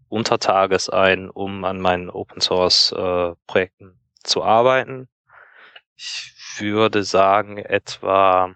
[0.09, 5.07] unter Tages ein, um an meinen Open Source äh, Projekten zu arbeiten.
[5.95, 8.55] Ich würde sagen, etwa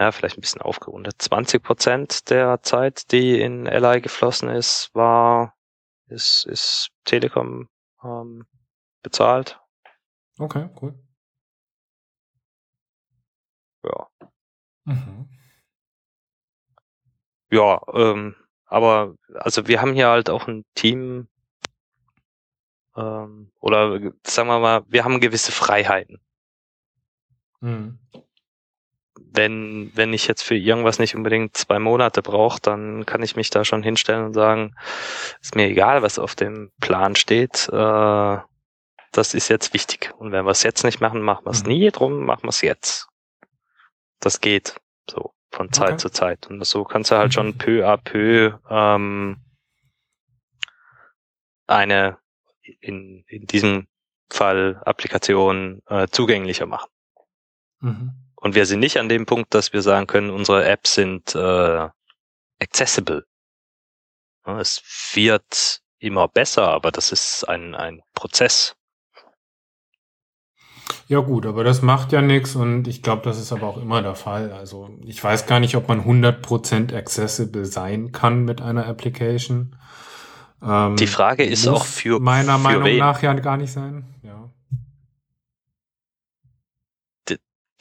[0.00, 5.54] ja, vielleicht ein bisschen aufgerundet, 20 Prozent der Zeit, die in LI geflossen ist, war,
[6.06, 7.68] ist, ist Telekom
[8.02, 8.46] ähm,
[9.02, 9.60] bezahlt.
[10.38, 10.98] Okay, cool.
[13.84, 14.06] Ja.
[14.84, 15.28] Mhm.
[17.50, 21.28] Ja, ähm, aber also wir haben hier halt auch ein Team
[22.96, 26.20] ähm, oder sagen wir mal, wir haben gewisse Freiheiten.
[27.60, 27.98] Mhm.
[29.32, 33.50] Wenn, wenn ich jetzt für irgendwas nicht unbedingt zwei Monate brauche, dann kann ich mich
[33.50, 34.74] da schon hinstellen und sagen,
[35.40, 37.68] ist mir egal, was auf dem Plan steht.
[37.72, 38.38] Äh,
[39.12, 40.12] das ist jetzt wichtig.
[40.18, 41.68] Und wenn wir es jetzt nicht machen, machen wir es mhm.
[41.68, 41.90] nie.
[41.90, 43.09] Drum machen wir es jetzt.
[44.20, 44.76] Das geht
[45.08, 45.96] so von Zeit okay.
[45.98, 46.46] zu Zeit.
[46.46, 47.58] Und so kannst du halt schon mhm.
[47.58, 49.42] peu à peu ähm,
[51.66, 52.18] eine
[52.80, 53.88] in, in diesem
[54.28, 56.90] Fall Applikation äh, zugänglicher machen.
[57.80, 58.12] Mhm.
[58.36, 61.88] Und wir sind nicht an dem Punkt, dass wir sagen können, unsere Apps sind äh,
[62.60, 63.26] accessible.
[64.44, 64.82] Es
[65.14, 68.76] wird immer besser, aber das ist ein, ein Prozess.
[71.08, 74.02] Ja gut, aber das macht ja nichts und ich glaube, das ist aber auch immer
[74.02, 74.52] der Fall.
[74.52, 79.76] Also ich weiß gar nicht, ob man 100% accessible sein kann mit einer Application.
[80.62, 82.98] Ähm, Die Frage ist auch für meiner für Meinung wen?
[82.98, 84.04] nach ja gar nicht sein.
[84.22, 84.50] Ja.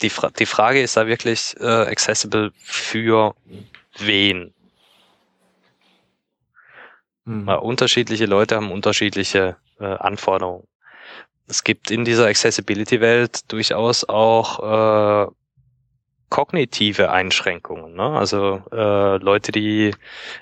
[0.01, 3.35] Die, Fra die Frage ist da wirklich äh, accessible für
[3.97, 4.53] wen?
[7.25, 7.45] Hm.
[7.45, 10.63] Weil unterschiedliche Leute haben unterschiedliche äh, Anforderungen
[11.49, 15.31] es gibt in dieser Accessibility-Welt durchaus auch äh,
[16.29, 17.95] kognitive Einschränkungen.
[17.95, 18.03] Ne?
[18.03, 19.95] Also äh, Leute, die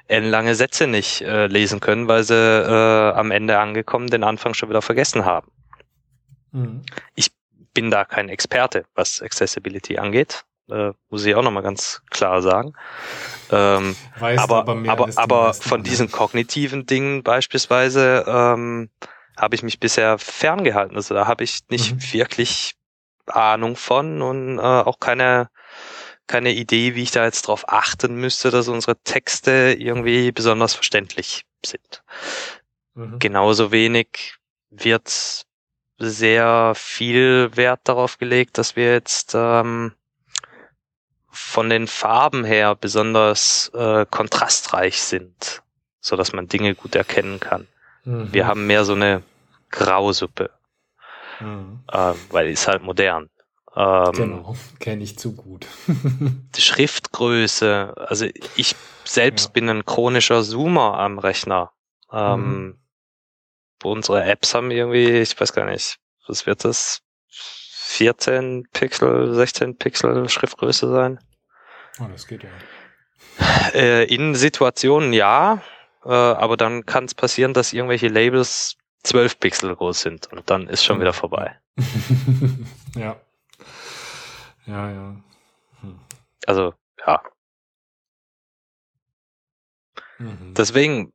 [0.08, 4.70] ellenlange Sätze nicht äh, lesen können, weil sie äh, am Ende angekommen den Anfang schon
[4.70, 5.49] wieder vergessen haben.
[6.51, 6.82] Mhm.
[7.16, 7.32] Ich
[7.74, 10.43] bin da kein Experte, was Accessibility angeht.
[10.70, 12.74] Äh, muss ich auch nochmal ganz klar sagen.
[13.49, 18.89] Ähm, aber aber, aber, aber von diesen kognitiven Dingen beispielsweise ähm,
[19.38, 20.96] habe ich mich bisher ferngehalten.
[20.96, 22.14] Also da habe ich nicht mhm.
[22.14, 22.76] wirklich
[23.28, 25.50] Ahnung von und äh, auch keine
[26.28, 31.46] keine Idee, wie ich da jetzt drauf achten müsste, dass unsere Texte irgendwie besonders verständlich
[31.66, 32.04] sind.
[32.96, 33.20] Mhm.
[33.20, 34.36] Genauso wenig
[34.70, 35.46] wird
[35.98, 39.94] sehr viel Wert darauf gelegt, dass wir jetzt ähm,
[41.32, 45.64] von den Farben her besonders äh, kontrastreich sind,
[46.02, 47.68] so dass man Dinge gut erkennen kann.
[48.08, 48.34] Mhm.
[48.34, 49.22] Wir haben mehr so eine
[49.70, 50.49] Grausuppe.
[51.39, 51.84] Mhm.
[51.91, 53.30] Ähm, weil ist halt modern.
[53.76, 55.68] Ähm, genau, kenne ich zu gut.
[55.88, 59.51] die Schriftgröße, also ich selbst ja.
[59.51, 61.72] bin ein chronischer Zoomer am Rechner.
[62.12, 62.80] Ähm, mhm.
[63.84, 67.01] Unsere Apps haben irgendwie, ich weiß gar nicht, was wird das?
[67.30, 71.20] 14 Pixel, 16 Pixel Schriftgröße sein?
[71.99, 72.49] Oh, das geht ja.
[73.74, 75.62] Äh, in Situationen ja,
[76.08, 80.68] äh, aber dann kann es passieren, dass irgendwelche Labels 12 Pixel groß sind und dann
[80.68, 81.60] ist schon wieder vorbei.
[82.95, 83.18] ja.
[84.66, 85.16] Ja, ja.
[85.82, 85.99] Hm.
[86.45, 86.74] Also,
[87.05, 87.22] ja.
[90.18, 90.53] Mhm.
[90.55, 91.14] Deswegen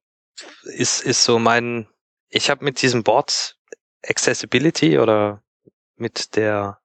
[0.64, 1.88] ist, ist so mein,
[2.28, 3.58] ich habe mit diesem Board
[4.06, 5.42] Accessibility oder
[5.96, 6.80] mit der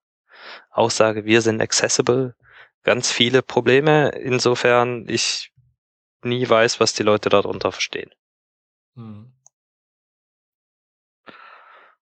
[0.72, 2.36] Aussage, wir sind accessible,
[2.84, 5.52] ganz viele Probleme, insofern ich
[6.28, 8.12] nie weiß, was die Leute darunter verstehen.
[8.96, 9.34] Mhm.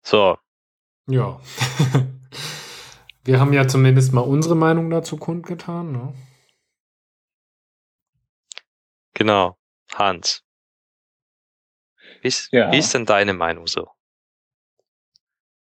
[0.03, 0.39] So.
[1.07, 1.41] Ja.
[3.25, 6.15] Wir haben ja zumindest mal unsere Meinung dazu kundgetan, ne?
[9.15, 9.57] Genau.
[9.95, 10.43] Hans.
[12.21, 12.73] Wie ist, ja.
[12.73, 13.89] wie ist denn deine Meinung so?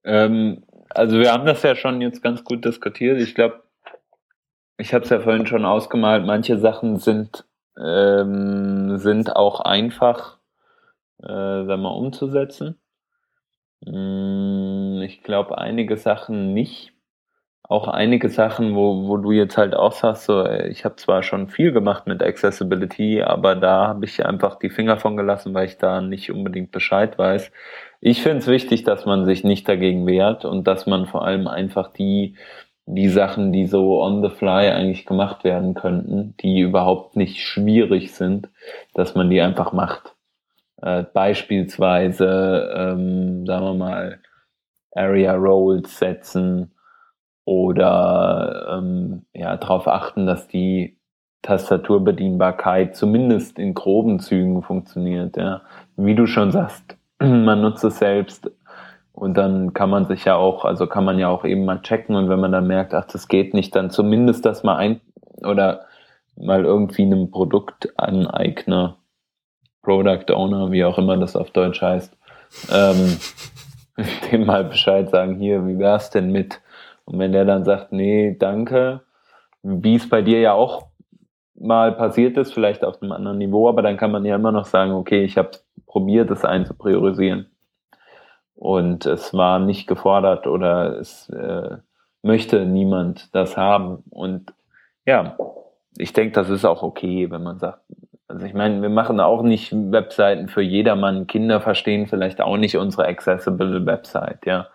[0.05, 3.21] Ähm, also wir haben das ja schon jetzt ganz gut diskutiert.
[3.21, 3.63] Ich glaube,
[4.77, 7.47] ich habe es ja vorhin schon ausgemalt, manche Sachen sind,
[7.79, 10.39] ähm, sind auch einfach,
[11.23, 12.79] äh, sagen wir, umzusetzen.
[13.85, 16.93] Mm, ich glaube, einige Sachen nicht.
[17.65, 21.49] Auch einige Sachen, wo, wo du jetzt halt auch sagst, so, ich habe zwar schon
[21.49, 25.79] viel gemacht mit Accessibility, aber da habe ich einfach die Finger von gelassen, weil ich
[25.79, 27.51] da nicht unbedingt Bescheid weiß.
[28.01, 31.47] Ich finde es wichtig, dass man sich nicht dagegen wehrt und dass man vor allem
[31.47, 32.37] einfach die,
[32.87, 38.13] die Sachen, die so on the fly eigentlich gemacht werden könnten, die überhaupt nicht schwierig
[38.15, 38.49] sind,
[38.95, 40.15] dass man die einfach macht.
[40.81, 44.19] Äh, beispielsweise, ähm, sagen wir mal,
[44.95, 46.73] Area Roles setzen
[47.45, 50.99] oder ähm, ja, darauf achten, dass die
[51.43, 55.37] Tastaturbedienbarkeit zumindest in groben Zügen funktioniert.
[55.37, 55.63] Ja.
[55.97, 58.51] Wie du schon sagst, man nutzt es selbst
[59.13, 62.17] und dann kann man sich ja auch, also kann man ja auch eben mal checken
[62.17, 65.01] und wenn man dann merkt, ach, das geht nicht, dann zumindest das mal ein
[65.43, 65.87] oder
[66.37, 68.97] mal irgendwie einem Produktaneigner,
[69.83, 72.17] Product Owner, wie auch immer das auf Deutsch heißt,
[72.73, 73.19] ähm,
[74.33, 76.61] dem mal Bescheid sagen, hier, wie wär's denn mit?
[77.05, 79.03] Und wenn der dann sagt, nee, danke,
[79.63, 80.87] wie es bei dir ja auch
[81.55, 84.67] mal passiert ist, vielleicht auf einem anderen Niveau, aber dann kann man ja immer noch
[84.67, 85.51] sagen, okay, ich habe
[85.87, 87.52] probiert, es einzupriorisieren.
[88.63, 91.79] Und es war nicht gefordert oder es äh,
[92.23, 94.05] möchte niemand das haben.
[94.09, 94.55] Und
[95.05, 95.37] ja,
[95.99, 97.81] ich denke, das ist auch okay, wenn man sagt,
[98.29, 101.27] also ich meine, wir machen auch nicht Webseiten für jedermann.
[101.27, 104.69] Kinder verstehen vielleicht auch nicht unsere accessible Website, ja.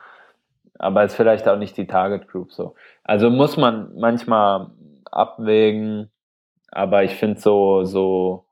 [0.78, 2.76] Aber ist vielleicht auch nicht die Target Group so.
[3.06, 4.68] Also muss man manchmal
[5.10, 6.12] abwägen,
[6.74, 8.47] aber ich finde so, so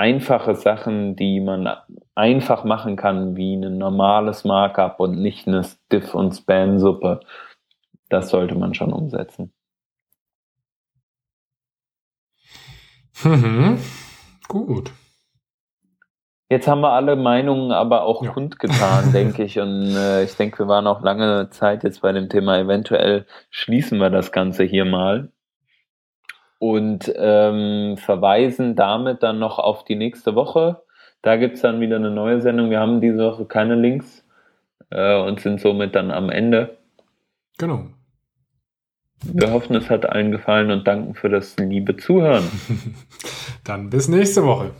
[0.00, 1.68] einfache Sachen, die man
[2.14, 7.20] einfach machen kann, wie ein normales Markup und nicht eine Stiff- und Spam-Suppe,
[8.08, 9.52] das sollte man schon umsetzen.
[13.22, 13.78] Mhm.
[14.48, 14.90] Gut.
[16.48, 18.30] Jetzt haben wir alle Meinungen aber auch ja.
[18.30, 19.60] kundgetan, denke ich.
[19.60, 22.58] Und äh, ich denke, wir waren auch lange Zeit jetzt bei dem Thema.
[22.58, 25.30] Eventuell schließen wir das Ganze hier mal
[26.60, 30.82] und ähm, verweisen damit dann noch auf die nächste Woche.
[31.22, 32.70] Da gibt's dann wieder eine neue Sendung.
[32.70, 34.24] Wir haben diese Woche keine Links
[34.90, 36.76] äh, und sind somit dann am Ende.
[37.58, 37.86] Genau.
[39.24, 42.44] Wir hoffen, es hat allen gefallen und danken für das liebe Zuhören.
[43.64, 44.70] Dann bis nächste Woche.